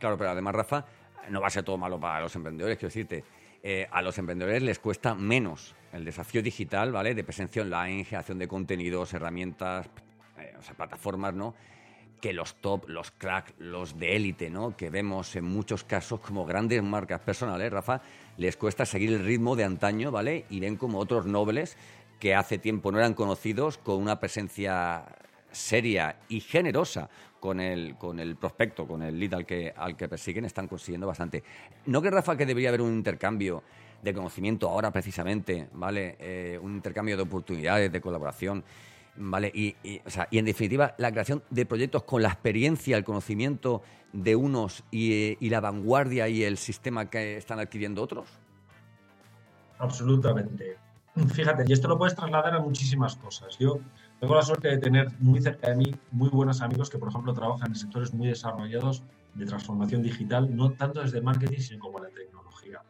Claro, 0.00 0.16
pero 0.16 0.30
además, 0.30 0.54
Rafa, 0.54 0.84
no 1.28 1.40
va 1.40 1.46
a 1.46 1.50
ser 1.50 1.62
todo 1.62 1.76
malo 1.76 2.00
para 2.00 2.20
los 2.20 2.34
emprendedores, 2.34 2.78
quiero 2.78 2.88
decirte. 2.88 3.24
Eh, 3.62 3.86
a 3.92 4.02
los 4.02 4.18
emprendedores 4.18 4.62
les 4.62 4.78
cuesta 4.80 5.14
menos 5.14 5.76
el 5.92 6.04
desafío 6.04 6.42
digital, 6.42 6.90
¿vale? 6.90 7.14
De 7.14 7.22
presencia 7.22 7.62
online, 7.62 8.02
generación 8.04 8.38
de 8.38 8.48
contenidos, 8.48 9.12
herramientas, 9.12 9.88
eh, 10.38 10.54
o 10.58 10.62
sea, 10.62 10.74
plataformas, 10.74 11.34
¿no? 11.34 11.54
Que 12.22 12.32
los 12.32 12.54
top, 12.54 12.88
los 12.88 13.10
crack, 13.10 13.52
los 13.58 13.98
de 13.98 14.14
élite, 14.14 14.48
¿no? 14.48 14.76
Que 14.76 14.90
vemos 14.90 15.34
en 15.34 15.44
muchos 15.44 15.82
casos 15.82 16.20
como 16.20 16.46
grandes 16.46 16.80
marcas 16.80 17.20
personales, 17.20 17.72
Rafa, 17.72 18.00
les 18.36 18.56
cuesta 18.56 18.86
seguir 18.86 19.12
el 19.12 19.24
ritmo 19.24 19.56
de 19.56 19.64
antaño, 19.64 20.12
¿vale? 20.12 20.46
Y 20.48 20.60
ven 20.60 20.76
como 20.76 21.00
otros 21.00 21.26
nobles 21.26 21.76
que 22.20 22.36
hace 22.36 22.58
tiempo 22.58 22.92
no 22.92 22.98
eran 22.98 23.14
conocidos 23.14 23.76
con 23.76 23.96
una 23.96 24.20
presencia 24.20 25.04
seria 25.50 26.14
y 26.28 26.38
generosa 26.38 27.10
con 27.40 27.58
el, 27.58 27.96
con 27.96 28.20
el 28.20 28.36
prospecto, 28.36 28.86
con 28.86 29.02
el 29.02 29.18
lead 29.18 29.34
al 29.34 29.44
que, 29.44 29.74
al 29.76 29.96
que 29.96 30.08
persiguen, 30.08 30.44
están 30.44 30.68
consiguiendo 30.68 31.08
bastante. 31.08 31.42
¿No 31.86 32.00
que 32.00 32.08
Rafa 32.08 32.36
que 32.36 32.46
debería 32.46 32.68
haber 32.68 32.82
un 32.82 32.94
intercambio 32.94 33.64
de 34.00 34.14
conocimiento 34.14 34.68
ahora 34.68 34.92
precisamente, 34.92 35.66
¿vale? 35.72 36.16
Eh, 36.20 36.56
un 36.62 36.76
intercambio 36.76 37.16
de 37.16 37.24
oportunidades, 37.24 37.90
de 37.90 38.00
colaboración, 38.00 38.62
¿vale? 39.16 39.50
Y, 39.54 39.76
en 40.30 40.44
definitiva, 40.44 40.94
la 40.98 41.10
creación 41.10 41.42
de 41.50 41.66
proyectos 41.66 42.02
con 42.04 42.22
la 42.22 42.28
experiencia, 42.28 42.96
el 42.96 43.04
conocimiento 43.04 43.82
de 44.12 44.36
unos 44.36 44.84
y, 44.90 45.36
y 45.44 45.50
la 45.50 45.60
vanguardia 45.60 46.28
y 46.28 46.44
el 46.44 46.58
sistema 46.58 47.08
que 47.08 47.36
están 47.36 47.58
adquiriendo 47.58 48.02
otros. 48.02 48.28
Absolutamente. 49.78 50.76
Fíjate, 51.34 51.64
y 51.66 51.72
esto 51.72 51.88
lo 51.88 51.98
puedes 51.98 52.14
trasladar 52.14 52.54
a 52.54 52.60
muchísimas 52.60 53.16
cosas. 53.16 53.58
Yo 53.58 53.80
tengo 54.18 54.34
la 54.34 54.42
suerte 54.42 54.68
de 54.68 54.78
tener 54.78 55.08
muy 55.18 55.42
cerca 55.42 55.70
de 55.70 55.76
mí 55.76 55.94
muy 56.10 56.30
buenos 56.30 56.62
amigos 56.62 56.88
que, 56.88 56.98
por 56.98 57.08
ejemplo, 57.08 57.34
trabajan 57.34 57.68
en 57.68 57.74
sectores 57.74 58.14
muy 58.14 58.28
desarrollados 58.28 59.02
de 59.34 59.44
transformación 59.44 60.02
digital, 60.02 60.54
no 60.54 60.72
tanto 60.72 61.02
desde 61.02 61.20
marketing, 61.20 61.58
sino 61.58 61.80
como 61.80 61.98
la 61.98 62.08
tecnología. 62.08 62.82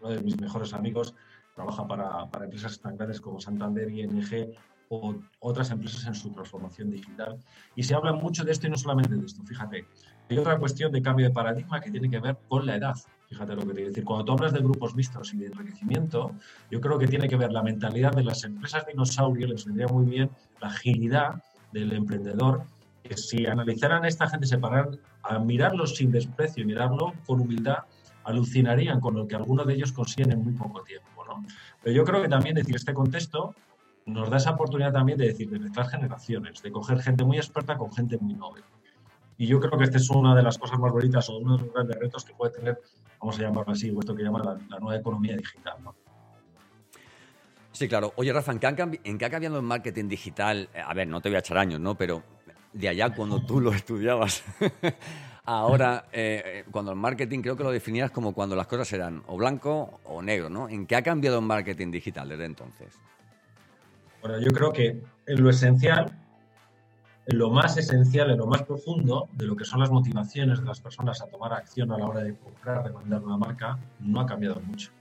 Uno 0.00 0.10
de 0.10 0.22
mis 0.22 0.40
mejores 0.40 0.72
amigos 0.72 1.14
trabaja 1.54 1.86
para, 1.86 2.30
para 2.30 2.44
empresas 2.44 2.80
tan 2.80 2.96
grandes 2.96 3.20
como 3.20 3.40
Santander, 3.40 3.90
ING 3.90 4.54
o 4.88 5.14
otras 5.40 5.70
empresas 5.70 6.06
en 6.06 6.14
su 6.14 6.30
transformación 6.30 6.90
digital. 6.90 7.38
Y 7.74 7.82
se 7.82 7.94
habla 7.94 8.12
mucho 8.12 8.44
de 8.44 8.52
esto 8.52 8.66
y 8.66 8.70
no 8.70 8.76
solamente 8.76 9.14
de 9.14 9.24
esto. 9.24 9.42
Fíjate, 9.44 9.86
hay 10.28 10.38
otra 10.38 10.58
cuestión 10.58 10.92
de 10.92 11.02
cambio 11.02 11.26
de 11.26 11.32
paradigma 11.32 11.80
que 11.80 11.90
tiene 11.90 12.08
que 12.08 12.20
ver 12.20 12.36
con 12.48 12.66
la 12.66 12.76
edad. 12.76 12.94
Fíjate 13.28 13.54
lo 13.54 13.62
que 13.62 13.68
te 13.68 13.74
quiero 13.74 13.88
decir. 13.88 14.04
Cuando 14.04 14.24
tú 14.24 14.32
hablas 14.32 14.52
de 14.52 14.60
grupos 14.60 14.94
mixtos 14.94 15.34
y 15.34 15.38
de 15.38 15.46
enriquecimiento, 15.46 16.32
yo 16.70 16.80
creo 16.80 16.98
que 16.98 17.06
tiene 17.06 17.28
que 17.28 17.36
ver 17.36 17.52
la 17.52 17.62
mentalidad 17.62 18.12
de 18.12 18.24
las 18.24 18.44
empresas 18.44 18.86
dinosaurio, 18.86 19.46
les 19.46 19.64
vendría 19.64 19.88
muy 19.88 20.04
bien 20.06 20.30
la 20.60 20.68
agilidad 20.68 21.42
del 21.72 21.92
emprendedor, 21.92 22.64
que 23.02 23.16
si 23.16 23.46
analizaran 23.46 24.04
a 24.04 24.08
esta 24.08 24.28
gente, 24.28 24.46
se 24.46 24.58
pararan 24.58 24.98
a 25.22 25.38
mirarlo 25.38 25.86
sin 25.86 26.10
desprecio 26.10 26.62
y 26.62 26.66
mirarlo 26.66 27.12
con 27.26 27.40
humildad, 27.40 27.78
alucinarían 28.24 29.00
con 29.00 29.14
lo 29.14 29.26
que 29.26 29.36
algunos 29.36 29.66
de 29.66 29.74
ellos 29.74 29.92
consiguen 29.92 30.32
en 30.32 30.42
muy 30.42 30.54
poco 30.54 30.82
tiempo. 30.82 31.24
¿no? 31.26 31.44
Pero 31.82 31.94
yo 31.94 32.04
creo 32.04 32.22
que 32.22 32.28
también 32.28 32.54
decir 32.54 32.76
este 32.76 32.94
contexto 32.94 33.54
nos 34.06 34.30
da 34.30 34.36
esa 34.36 34.50
oportunidad 34.50 34.92
también 34.92 35.18
de 35.18 35.26
decir, 35.26 35.48
de 35.50 35.58
mezclar 35.58 35.88
generaciones, 35.88 36.62
de 36.62 36.70
coger 36.70 37.00
gente 37.00 37.24
muy 37.24 37.38
experta 37.38 37.76
con 37.76 37.92
gente 37.92 38.18
muy 38.18 38.34
noble. 38.34 38.62
Y 39.36 39.46
yo 39.46 39.58
creo 39.60 39.78
que 39.78 39.84
esta 39.84 39.96
es 39.96 40.10
una 40.10 40.34
de 40.34 40.42
las 40.42 40.58
cosas 40.58 40.78
más 40.78 40.92
bonitas 40.92 41.28
o 41.28 41.38
uno 41.38 41.56
de 41.56 41.64
los 41.64 41.72
grandes 41.72 41.98
retos 41.98 42.24
que 42.24 42.34
puede 42.34 42.52
tener, 42.52 42.80
vamos 43.18 43.38
a 43.38 43.42
llamarlo 43.42 43.72
así, 43.72 43.90
o 43.90 43.98
esto 43.98 44.14
que 44.14 44.22
llama 44.22 44.58
la, 44.68 44.78
nueva 44.78 44.96
economía 44.96 45.36
digital. 45.36 45.74
¿no? 45.82 45.94
Sí, 47.72 47.88
claro. 47.88 48.12
Oye, 48.16 48.32
Rafa, 48.32 48.52
¿en 48.52 48.58
qué, 48.60 49.24
ha 49.24 49.30
cambiado 49.30 49.56
el 49.56 49.62
marketing 49.62 50.08
digital? 50.08 50.68
A 50.86 50.94
ver, 50.94 51.08
no 51.08 51.20
te 51.20 51.30
voy 51.30 51.36
a 51.36 51.40
echar 51.40 51.58
años, 51.58 51.80
¿no? 51.80 51.96
Pero 51.96 52.22
de 52.72 52.88
allá 52.88 53.14
cuando 53.14 53.44
tú 53.44 53.60
lo 53.60 53.72
estudiabas, 53.74 54.44
ahora, 55.44 56.06
eh, 56.12 56.42
eh, 56.44 56.64
cuando 56.70 56.92
el 56.92 56.98
marketing 56.98 57.40
creo 57.40 57.56
que 57.56 57.64
lo 57.64 57.72
definías 57.72 58.12
como 58.12 58.32
cuando 58.34 58.54
las 58.54 58.68
cosas 58.68 58.92
eran 58.92 59.22
o 59.26 59.36
blanco 59.36 60.00
o 60.04 60.22
negro, 60.22 60.48
¿no? 60.48 60.68
¿En 60.68 60.86
qué 60.86 60.94
ha 60.94 61.02
cambiado 61.02 61.38
el 61.38 61.44
marketing 61.44 61.90
digital 61.90 62.28
desde 62.28 62.44
entonces? 62.44 63.00
Bueno, 64.24 64.40
yo 64.40 64.52
creo 64.52 64.72
que 64.72 65.02
en 65.26 65.42
lo 65.42 65.50
esencial, 65.50 66.10
en 67.26 67.38
lo 67.38 67.50
más 67.50 67.76
esencial, 67.76 68.30
en 68.30 68.38
lo 68.38 68.46
más 68.46 68.62
profundo 68.62 69.28
de 69.32 69.44
lo 69.44 69.54
que 69.54 69.66
son 69.66 69.80
las 69.80 69.90
motivaciones 69.90 70.60
de 70.60 70.64
las 70.64 70.80
personas 70.80 71.20
a 71.20 71.26
tomar 71.26 71.52
acción 71.52 71.92
a 71.92 71.98
la 71.98 72.06
hora 72.06 72.22
de 72.22 72.34
comprar, 72.34 72.84
de 72.84 72.90
mandar 72.90 73.22
una 73.22 73.36
marca, 73.36 73.78
no 74.00 74.20
ha 74.20 74.24
cambiado 74.24 74.62
mucho. 74.62 74.92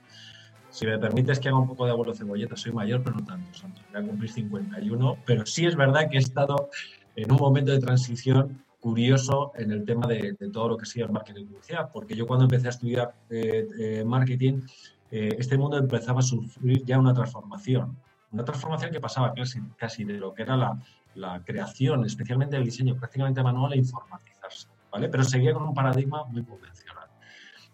Si 0.69 0.85
me 0.85 0.99
permites 0.99 1.39
que 1.39 1.47
haga 1.47 1.57
un 1.57 1.69
poco 1.69 1.85
de 1.85 1.91
abuelo 1.91 2.13
cebolleta, 2.13 2.57
soy 2.57 2.73
mayor, 2.73 3.01
pero 3.01 3.15
no 3.15 3.23
tanto, 3.23 3.47
Voy 3.93 4.01
a 4.01 4.05
cumplir 4.05 4.29
51, 4.29 5.17
pero 5.25 5.45
sí 5.45 5.67
es 5.67 5.77
verdad 5.77 6.09
que 6.09 6.17
he 6.17 6.19
estado 6.19 6.69
en 7.15 7.31
un 7.31 7.37
momento 7.37 7.71
de 7.71 7.79
transición 7.79 8.61
curioso 8.81 9.53
en 9.55 9.71
el 9.71 9.85
tema 9.85 10.05
de, 10.05 10.35
todo 10.51 10.67
lo 10.67 10.77
que 10.77 10.85
sigue 10.85 11.05
el 11.05 11.13
marketing 11.13 11.43
y 11.43 11.45
publicidad, 11.45 11.89
porque 11.93 12.13
yo 12.13 12.27
cuando 12.27 12.43
empecé 12.43 12.67
a 12.67 12.71
estudiar 12.71 13.15
eh, 13.29 13.69
eh, 13.79 14.03
marketing, 14.03 14.63
eh, 15.11 15.33
este 15.39 15.57
mundo 15.57 15.77
empezaba 15.77 16.19
a 16.19 16.23
sufrir 16.23 16.83
ya 16.83 16.99
una 16.99 17.13
transformación 17.13 17.95
una 18.33 18.43
transformación 18.43 18.91
que 18.91 18.99
pasaba 18.99 19.33
casi, 19.33 19.61
casi 19.77 20.03
de 20.03 20.17
lo 20.17 20.33
que 20.33 20.41
era 20.41 20.57
la, 20.57 20.77
la 21.15 21.41
creación, 21.43 22.05
especialmente 22.05 22.57
el 22.57 22.65
diseño 22.65 22.95
prácticamente 22.95 23.43
manual, 23.43 23.73
a 23.73 23.75
informatizarse, 23.75 24.67
¿vale? 24.91 25.07
Pero 25.09 25.23
seguía 25.23 25.53
con 25.53 25.63
un 25.63 25.73
paradigma 25.73 26.25
muy 26.25 26.43
convencional. 26.43 27.07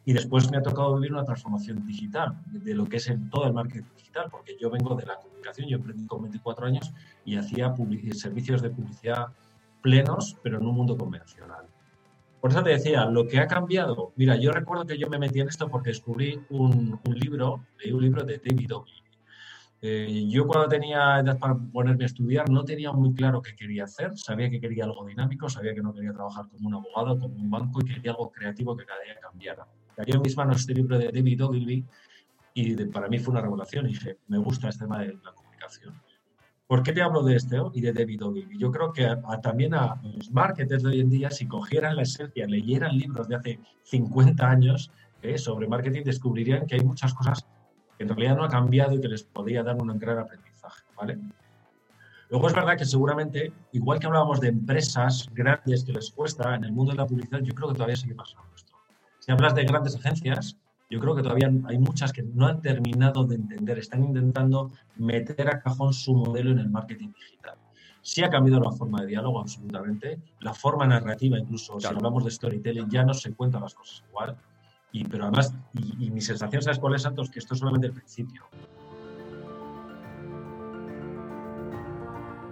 Y 0.05 0.13
después 0.13 0.49
me 0.51 0.57
ha 0.57 0.61
tocado 0.61 0.95
vivir 0.95 1.13
una 1.13 1.23
transformación 1.23 1.85
digital, 1.85 2.37
de 2.47 2.73
lo 2.73 2.85
que 2.85 2.97
es 2.97 3.11
todo 3.29 3.45
el 3.45 3.53
marketing 3.53 3.87
digital, 3.95 4.27
porque 4.29 4.57
yo 4.59 4.69
vengo 4.69 4.95
de 4.95 5.05
la 5.05 5.15
comunicación, 5.17 5.67
yo 5.67 5.77
emprendí 5.77 6.05
con 6.05 6.23
24 6.23 6.65
años 6.65 6.91
y 7.25 7.37
hacía 7.37 7.73
servicios 8.13 8.61
de 8.61 8.69
publicidad 8.69 9.27
plenos, 9.81 10.35
pero 10.43 10.57
en 10.57 10.65
un 10.65 10.75
mundo 10.75 10.97
convencional. 10.97 11.65
Por 12.41 12.51
eso 12.51 12.63
te 12.63 12.71
decía, 12.71 13.05
lo 13.05 13.27
que 13.27 13.39
ha 13.39 13.47
cambiado, 13.47 14.13
mira, 14.15 14.35
yo 14.37 14.51
recuerdo 14.51 14.85
que 14.85 14.97
yo 14.97 15.09
me 15.09 15.19
metí 15.19 15.41
en 15.41 15.49
esto 15.49 15.69
porque 15.69 15.89
descubrí 15.89 16.39
un, 16.49 16.99
un 17.05 17.19
libro, 17.19 17.65
leí 17.77 17.91
un 17.91 18.01
libro 18.01 18.23
de 18.23 18.41
David 18.43 18.75
Ogilvy, 18.75 19.08
eh, 19.81 20.25
yo 20.29 20.45
cuando 20.45 20.67
tenía 20.67 21.19
edad 21.19 21.39
para 21.39 21.55
ponerme 21.55 22.03
a 22.03 22.07
estudiar 22.07 22.49
no 22.49 22.65
tenía 22.65 22.91
muy 22.91 23.13
claro 23.13 23.41
qué 23.41 23.55
quería 23.55 23.85
hacer, 23.85 24.17
sabía 24.17 24.49
que 24.49 24.59
quería 24.59 24.83
algo 24.83 25.05
dinámico, 25.05 25.47
sabía 25.47 25.73
que 25.73 25.81
no 25.81 25.93
quería 25.93 26.11
trabajar 26.11 26.47
como 26.49 26.67
un 26.67 26.73
abogado, 26.73 27.17
como 27.17 27.35
un 27.35 27.49
banco 27.49 27.79
y 27.81 27.85
quería 27.85 28.11
algo 28.11 28.29
creativo 28.29 28.75
que 28.75 28.85
cada 28.85 29.01
día 29.03 29.15
cambiara. 29.21 29.65
Cayó 29.95 30.15
en 30.15 30.21
mis 30.21 30.35
manos 30.35 30.57
este 30.57 30.73
libro 30.73 30.97
de 30.97 31.11
David 31.11 31.45
Ogilvy 31.45 31.85
y 32.53 32.85
para 32.85 33.07
mí 33.07 33.19
fue 33.19 33.31
una 33.31 33.41
revelación 33.41 33.85
y 33.85 33.89
dije, 33.89 34.17
me 34.27 34.37
gusta 34.37 34.67
este 34.67 34.83
tema 34.83 34.99
de 34.99 35.13
la 35.23 35.31
comunicación. 35.33 35.93
¿Por 36.67 36.83
qué 36.83 36.91
te 36.91 37.01
hablo 37.01 37.23
de 37.23 37.37
este 37.37 37.57
y 37.73 37.81
de 37.81 37.93
David 37.93 38.25
Ogilvy? 38.25 38.57
Yo 38.59 38.71
creo 38.71 38.91
que 38.91 39.07
también 39.41 39.73
a 39.73 39.99
los 40.03 40.29
marketers 40.29 40.83
de 40.83 40.89
hoy 40.89 40.99
en 40.99 41.09
día, 41.09 41.31
si 41.31 41.47
cogieran 41.47 41.95
la 41.95 42.01
esencia, 42.01 42.45
leyeran 42.47 42.97
libros 42.97 43.29
de 43.29 43.35
hace 43.35 43.59
50 43.83 44.49
años 44.49 44.91
eh, 45.21 45.37
sobre 45.37 45.69
marketing, 45.69 46.03
descubrirían 46.03 46.67
que 46.67 46.75
hay 46.75 46.81
muchas 46.81 47.13
cosas 47.13 47.45
que 47.99 48.03
en 48.03 48.09
realidad 48.09 48.37
no 48.37 48.45
ha 48.45 48.49
cambiado 48.49 48.95
y 48.95 49.01
que 49.01 49.09
les 49.09 49.23
podría 49.23 49.61
dar 49.61 49.75
un 49.75 49.99
gran 49.99 50.19
aprendizaje, 50.19 50.83
¿vale? 50.95 51.19
Luego 52.29 52.47
es 52.47 52.53
verdad 52.53 52.77
que 52.77 52.85
seguramente, 52.85 53.51
igual 53.73 53.99
que 53.99 54.07
hablábamos 54.07 54.39
de 54.39 54.47
empresas 54.47 55.29
grandes 55.33 55.83
que 55.83 55.91
les 55.91 56.09
cuesta 56.09 56.55
en 56.55 56.63
el 56.63 56.71
mundo 56.71 56.93
de 56.93 56.97
la 56.97 57.05
publicidad, 57.05 57.41
yo 57.41 57.53
creo 57.53 57.67
que 57.67 57.73
todavía 57.73 57.97
sigue 57.97 58.15
pasando 58.15 58.47
esto. 58.55 58.73
Si 59.19 59.33
hablas 59.33 59.53
de 59.53 59.65
grandes 59.65 59.97
agencias, 59.97 60.57
yo 60.89 61.01
creo 61.01 61.13
que 61.13 61.23
todavía 61.23 61.51
hay 61.65 61.77
muchas 61.77 62.13
que 62.13 62.23
no 62.23 62.47
han 62.47 62.61
terminado 62.61 63.25
de 63.25 63.35
entender, 63.35 63.77
están 63.77 64.05
intentando 64.05 64.71
meter 64.95 65.49
a 65.49 65.59
cajón 65.59 65.93
su 65.93 66.13
modelo 66.13 66.51
en 66.51 66.59
el 66.59 66.69
marketing 66.69 67.11
digital. 67.11 67.57
Sí 68.01 68.23
ha 68.23 68.29
cambiado 68.29 68.61
la 68.61 68.71
forma 68.71 69.01
de 69.01 69.07
diálogo, 69.07 69.41
absolutamente. 69.41 70.21
La 70.39 70.53
forma 70.53 70.87
narrativa, 70.87 71.37
incluso 71.37 71.77
si 71.81 71.85
hablamos 71.85 72.23
de 72.23 72.31
storytelling, 72.31 72.89
ya 72.89 73.03
no 73.03 73.13
se 73.13 73.33
cuentan 73.33 73.61
las 73.63 73.73
cosas 73.73 74.05
igual. 74.07 74.37
Y, 74.91 75.05
pero 75.05 75.25
además, 75.25 75.53
y, 75.73 76.09
mi 76.09 76.21
sensación, 76.21 76.61
¿sabes 76.61 76.79
cuál 76.79 76.95
es, 76.95 77.03
Santos? 77.03 77.29
Que 77.29 77.39
esto 77.39 77.53
es 77.53 77.59
solamente 77.59 77.87
el 77.87 77.93
principio. 77.93 78.43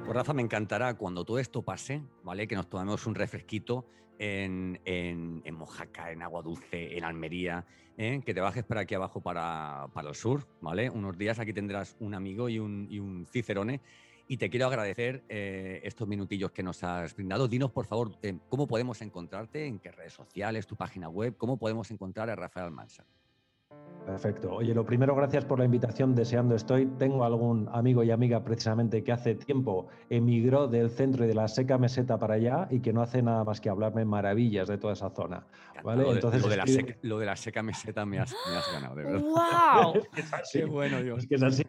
Pues 0.05 0.15
Rafa, 0.15 0.33
me 0.33 0.41
encantará 0.41 0.93
cuando 0.93 1.25
todo 1.25 1.39
esto 1.39 1.61
pase, 1.63 2.01
¿vale? 2.23 2.47
Que 2.47 2.55
nos 2.55 2.69
tomemos 2.69 3.05
un 3.07 3.15
refresquito 3.15 3.85
en, 4.19 4.79
en, 4.85 5.41
en 5.43 5.55
Mojaca, 5.55 6.11
en 6.11 6.21
Agua 6.21 6.41
Dulce, 6.41 6.97
en 6.97 7.03
Almería, 7.03 7.65
¿eh? 7.97 8.21
que 8.25 8.33
te 8.33 8.39
bajes 8.39 8.63
para 8.63 8.81
aquí 8.81 8.95
abajo 8.95 9.21
para, 9.21 9.87
para, 9.93 10.09
el 10.09 10.15
sur, 10.15 10.47
¿vale? 10.61 10.89
Unos 10.89 11.17
días 11.17 11.39
aquí 11.39 11.53
tendrás 11.53 11.95
un 11.99 12.13
amigo 12.13 12.47
y 12.47 12.59
un, 12.59 12.87
y 12.89 12.99
un 12.99 13.25
cicerone 13.25 13.81
y 14.27 14.37
te 14.37 14.49
quiero 14.49 14.67
agradecer 14.67 15.23
eh, 15.29 15.81
estos 15.83 16.07
minutillos 16.07 16.51
que 16.51 16.63
nos 16.63 16.83
has 16.83 17.15
brindado. 17.15 17.47
Dinos, 17.47 17.71
por 17.71 17.85
favor, 17.85 18.11
eh, 18.21 18.37
cómo 18.49 18.67
podemos 18.67 19.01
encontrarte, 19.01 19.65
en 19.65 19.79
qué 19.79 19.91
redes 19.91 20.13
sociales, 20.13 20.67
tu 20.67 20.75
página 20.75 21.09
web, 21.09 21.35
cómo 21.37 21.57
podemos 21.57 21.89
encontrar 21.91 22.29
a 22.29 22.35
Rafael 22.35 22.67
Almansa. 22.67 23.05
Perfecto. 24.05 24.53
Oye, 24.53 24.73
lo 24.73 24.85
primero, 24.85 25.13
gracias 25.15 25.43
por 25.43 25.59
la 25.59 25.65
invitación. 25.65 26.15
Deseando 26.15 26.55
estoy. 26.55 26.85
Tengo 26.97 27.25
algún 27.25 27.67
amigo 27.73 28.03
y 28.03 28.11
amiga 28.11 28.41
precisamente 28.41 29.03
que 29.03 29.11
hace 29.11 29.35
tiempo 29.35 29.89
emigró 30.09 30.69
del 30.69 30.89
centro 30.89 31.25
y 31.25 31.27
de 31.27 31.33
la 31.33 31.49
seca 31.49 31.77
meseta 31.77 32.17
para 32.17 32.35
allá 32.35 32.69
y 32.71 32.79
que 32.79 32.93
no 32.93 33.01
hace 33.01 33.21
nada 33.21 33.43
más 33.43 33.59
que 33.59 33.69
hablarme 33.69 34.05
maravillas 34.05 34.69
de 34.69 34.77
toda 34.77 34.93
esa 34.93 35.09
zona. 35.09 35.45
¿vale? 35.83 36.03
Lo, 36.03 36.13
Entonces, 36.13 36.41
de, 36.41 36.55
la 37.25 37.35
seca, 37.35 37.61
meseta 37.61 38.05
me 38.05 38.19
has, 38.19 38.33
ganado, 38.71 38.95
de 38.95 39.03
verdad. 39.03 39.19
¡Wow! 39.19 40.01
Qué 40.53 40.63
bueno, 40.63 41.03
Dios. 41.03 41.19
Es 41.19 41.27
que 41.27 41.35
es 41.35 41.43
así 41.43 41.63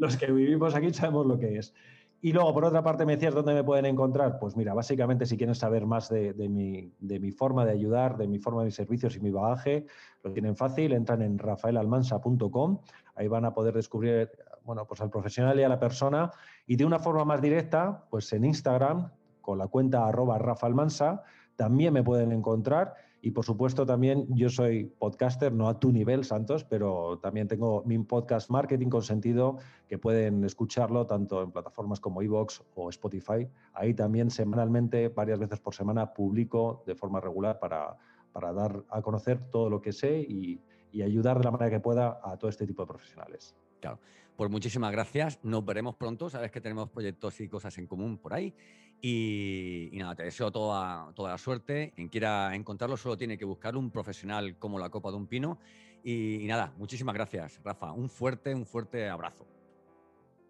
los 0.00 0.16
que 0.16 0.32
vivimos 0.32 0.74
aquí 0.74 0.92
sabemos 0.92 1.26
lo 1.26 1.38
que 1.38 1.58
es. 1.58 1.74
Y 2.22 2.32
luego, 2.32 2.52
por 2.52 2.64
otra 2.64 2.82
parte, 2.82 3.06
me 3.06 3.14
decías 3.14 3.34
dónde 3.34 3.54
me 3.54 3.64
pueden 3.64 3.86
encontrar. 3.86 4.38
Pues 4.38 4.56
mira, 4.56 4.74
básicamente 4.74 5.24
si 5.24 5.36
quieren 5.36 5.54
saber 5.54 5.86
más 5.86 6.08
de, 6.10 6.34
mi, 6.48 7.32
forma 7.32 7.64
de 7.64 7.72
ayudar, 7.72 8.16
de 8.18 8.26
mi 8.26 8.38
forma 8.38 8.60
de 8.60 8.66
mis 8.66 8.74
servicios 8.74 9.16
y 9.16 9.20
mi 9.20 9.30
bagaje, 9.30 9.86
lo 10.22 10.32
tienen 10.32 10.56
fácil, 10.56 10.92
entran 10.92 11.22
en 11.22 11.38
rafaelalmansa.com, 11.38 12.80
ahí 13.14 13.28
van 13.28 13.44
a 13.46 13.54
poder 13.54 13.74
descubrir 13.74 14.30
bueno, 14.64 14.86
pues 14.86 15.00
al 15.00 15.08
profesional 15.08 15.58
y 15.58 15.62
a 15.62 15.68
la 15.68 15.78
persona. 15.78 16.30
Y 16.66 16.76
de 16.76 16.84
una 16.84 16.98
forma 16.98 17.24
más 17.24 17.40
directa, 17.40 18.04
pues 18.10 18.30
en 18.32 18.44
Instagram, 18.44 19.10
con 19.40 19.58
la 19.58 19.68
cuenta 19.68 20.06
arroba 20.06 20.38
rafalmansa, 20.38 21.22
también 21.56 21.92
me 21.92 22.02
pueden 22.02 22.32
encontrar 22.32 22.94
y 23.22 23.32
por 23.32 23.44
supuesto 23.44 23.84
también 23.84 24.26
yo 24.34 24.48
soy 24.48 24.84
podcaster, 24.84 25.52
no 25.52 25.68
a 25.68 25.78
tu 25.78 25.92
nivel, 25.92 26.24
Santos, 26.24 26.64
pero 26.64 27.18
también 27.18 27.48
tengo 27.48 27.82
mi 27.84 27.98
podcast 27.98 28.50
Marketing 28.50 28.88
con 28.88 29.02
Sentido, 29.02 29.58
que 29.88 29.98
pueden 29.98 30.44
escucharlo 30.44 31.06
tanto 31.06 31.42
en 31.42 31.50
plataformas 31.50 32.00
como 32.00 32.22
Evox 32.22 32.62
o 32.74 32.88
Spotify. 32.88 33.46
Ahí 33.74 33.92
también 33.92 34.30
semanalmente, 34.30 35.08
varias 35.08 35.38
veces 35.38 35.60
por 35.60 35.74
semana, 35.74 36.14
publico 36.14 36.82
de 36.86 36.94
forma 36.94 37.20
regular 37.20 37.58
para, 37.58 37.96
para 38.32 38.52
dar 38.52 38.84
a 38.88 39.02
conocer 39.02 39.50
todo 39.50 39.68
lo 39.68 39.82
que 39.82 39.92
sé 39.92 40.20
y, 40.20 40.60
y 40.92 41.02
ayudar 41.02 41.38
de 41.38 41.44
la 41.44 41.50
manera 41.50 41.70
que 41.70 41.80
pueda 41.80 42.20
a 42.22 42.38
todo 42.38 42.48
este 42.48 42.66
tipo 42.66 42.82
de 42.82 42.88
profesionales. 42.88 43.54
Claro. 43.80 43.98
Pues 44.40 44.50
muchísimas 44.50 44.90
gracias. 44.90 45.38
Nos 45.42 45.62
veremos 45.66 45.96
pronto. 45.96 46.30
Sabes 46.30 46.50
que 46.50 46.62
tenemos 46.62 46.88
proyectos 46.88 47.38
y 47.42 47.48
cosas 47.48 47.76
en 47.76 47.86
común 47.86 48.16
por 48.16 48.32
ahí. 48.32 48.54
Y, 49.02 49.90
nada, 49.92 50.14
te 50.14 50.22
deseo 50.22 50.50
toda, 50.50 51.12
toda 51.14 51.32
la 51.32 51.36
suerte. 51.36 51.92
Quien 51.94 52.08
quiera 52.08 52.54
encontrarlo 52.54 52.96
solo 52.96 53.18
tiene 53.18 53.36
que 53.36 53.44
buscar 53.44 53.76
un 53.76 53.90
profesional 53.90 54.56
como 54.56 54.78
la 54.78 54.88
copa 54.88 55.10
de 55.10 55.18
un 55.18 55.26
pino. 55.26 55.58
Y, 56.02 56.36
y 56.36 56.46
nada, 56.46 56.72
muchísimas 56.78 57.14
gracias, 57.14 57.60
Rafa. 57.62 57.92
Un 57.92 58.08
fuerte, 58.08 58.54
un 58.54 58.64
fuerte 58.64 59.10
abrazo. 59.10 59.44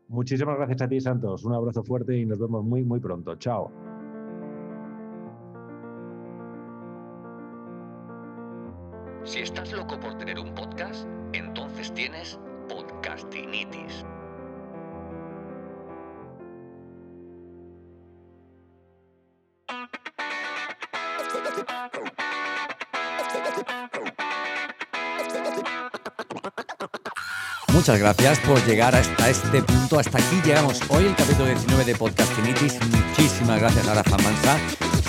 Muchísimas 0.06 0.56
gracias 0.56 0.82
a 0.82 0.88
ti, 0.88 1.00
Santos. 1.00 1.44
Un 1.44 1.54
abrazo 1.54 1.82
fuerte 1.82 2.16
y 2.16 2.24
nos 2.24 2.38
vemos 2.38 2.62
muy, 2.62 2.84
muy 2.84 3.00
pronto. 3.00 3.34
Chao. 3.34 3.72
Si 9.24 9.40
estás 9.40 9.72
loco 9.72 9.98
por 9.98 10.16
tener 10.16 10.38
un 10.38 10.54
podcast, 10.54 11.08
entonces 11.32 11.92
tienes 11.92 12.38
Muchas 27.90 28.02
gracias 28.02 28.38
por 28.46 28.64
llegar 28.66 28.94
hasta 28.94 29.28
este 29.28 29.64
punto. 29.64 29.98
Hasta 29.98 30.16
aquí 30.16 30.40
llegamos 30.44 30.80
hoy, 30.90 31.06
el 31.06 31.16
capítulo 31.16 31.46
19 31.46 31.84
de 31.84 31.96
Podcastinitis. 31.96 32.78
Muchísimas 32.88 33.58
gracias 33.58 33.88
a 33.88 33.94
Rafa 33.94 34.16
Mansa. 34.18 34.58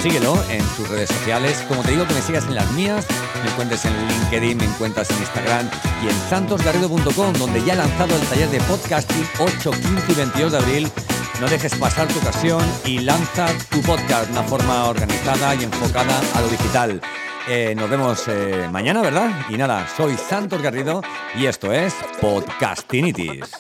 Síguelo 0.02 0.36
en 0.50 0.68
sus 0.76 0.90
redes 0.90 1.10
sociales. 1.10 1.64
Como 1.68 1.84
te 1.84 1.92
digo, 1.92 2.08
que 2.08 2.16
me 2.16 2.24
sigas 2.24 2.46
en 2.46 2.56
las 2.56 2.72
mías. 2.72 3.06
Me 3.44 3.52
encuentres 3.52 3.86
en 3.86 3.94
LinkedIn, 4.08 4.58
me 4.58 4.66
encuentras 4.66 5.12
en 5.12 5.18
Instagram 5.18 5.70
y 6.04 6.10
en 6.10 6.30
santosgarrido.com, 6.32 7.34
donde 7.34 7.64
ya 7.64 7.74
he 7.74 7.78
lanzado 7.78 8.16
el 8.16 8.22
taller 8.24 8.50
de 8.50 8.60
podcasting 8.62 9.28
8, 9.38 9.70
15 9.70 10.12
y 10.12 10.16
22 10.16 10.52
de 10.52 10.58
abril. 10.58 10.92
No 11.40 11.48
dejes 11.50 11.76
pasar 11.76 12.08
tu 12.08 12.18
ocasión 12.18 12.66
y 12.84 12.98
lanza 12.98 13.46
tu 13.70 13.80
podcast 13.84 14.26
de 14.26 14.32
una 14.32 14.44
forma 14.44 14.86
organizada 14.86 15.54
y 15.54 15.66
enfocada 15.66 16.20
a 16.34 16.42
lo 16.42 16.48
digital. 16.48 17.00
Eh, 17.48 17.74
nos 17.76 17.90
vemos 17.90 18.28
eh, 18.28 18.70
mañana, 18.72 19.02
¿verdad? 19.02 19.46
Y 19.50 19.58
nada, 19.58 19.88
soy 19.88 20.16
Santos 20.16 20.62
Garrido 20.62 21.02
y 21.36 21.46
esto 21.48 21.72
es 21.72 21.94
Podcastinitis. 22.20 23.52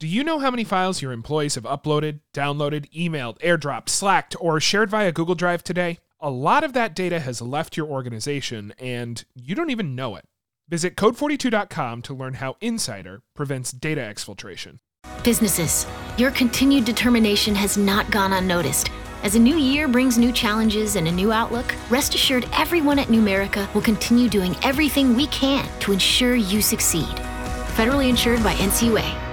Do 0.00 0.08
you 0.08 0.24
know 0.24 0.40
how 0.40 0.50
many 0.50 0.64
files 0.64 1.00
your 1.00 1.12
employees 1.12 1.54
have 1.54 1.64
uploaded, 1.64 2.20
downloaded, 2.34 2.90
emailed, 2.92 3.38
airdropped, 3.40 3.88
slacked, 3.88 4.34
or 4.40 4.58
shared 4.58 4.90
via 4.90 5.12
Google 5.12 5.36
Drive 5.36 5.62
today? 5.62 5.98
A 6.18 6.30
lot 6.30 6.64
of 6.64 6.72
that 6.72 6.94
data 6.94 7.20
has 7.20 7.40
left 7.42 7.76
your 7.76 7.86
organization 7.86 8.72
and 8.78 9.24
you 9.34 9.54
don't 9.54 9.70
even 9.70 9.94
know 9.94 10.16
it. 10.16 10.24
Visit 10.68 10.96
code42.com 10.96 12.02
to 12.02 12.14
learn 12.14 12.34
how 12.34 12.56
Insider 12.60 13.20
prevents 13.34 13.70
data 13.70 14.00
exfiltration. 14.00 14.78
Businesses, 15.22 15.86
your 16.16 16.30
continued 16.30 16.84
determination 16.84 17.54
has 17.54 17.76
not 17.76 18.10
gone 18.10 18.32
unnoticed. 18.32 18.88
As 19.22 19.36
a 19.36 19.38
new 19.38 19.56
year 19.56 19.86
brings 19.86 20.18
new 20.18 20.32
challenges 20.32 20.96
and 20.96 21.06
a 21.06 21.12
new 21.12 21.30
outlook, 21.30 21.76
rest 21.88 22.12
assured 22.12 22.48
everyone 22.54 22.98
at 22.98 23.06
Numerica 23.06 23.72
will 23.72 23.80
continue 23.80 24.28
doing 24.28 24.56
everything 24.64 25.14
we 25.14 25.28
can 25.28 25.68
to 25.78 25.92
ensure 25.92 26.34
you 26.34 26.60
succeed. 26.60 27.14
Federally 27.76 28.08
insured 28.08 28.42
by 28.42 28.54
NCUA. 28.54 29.31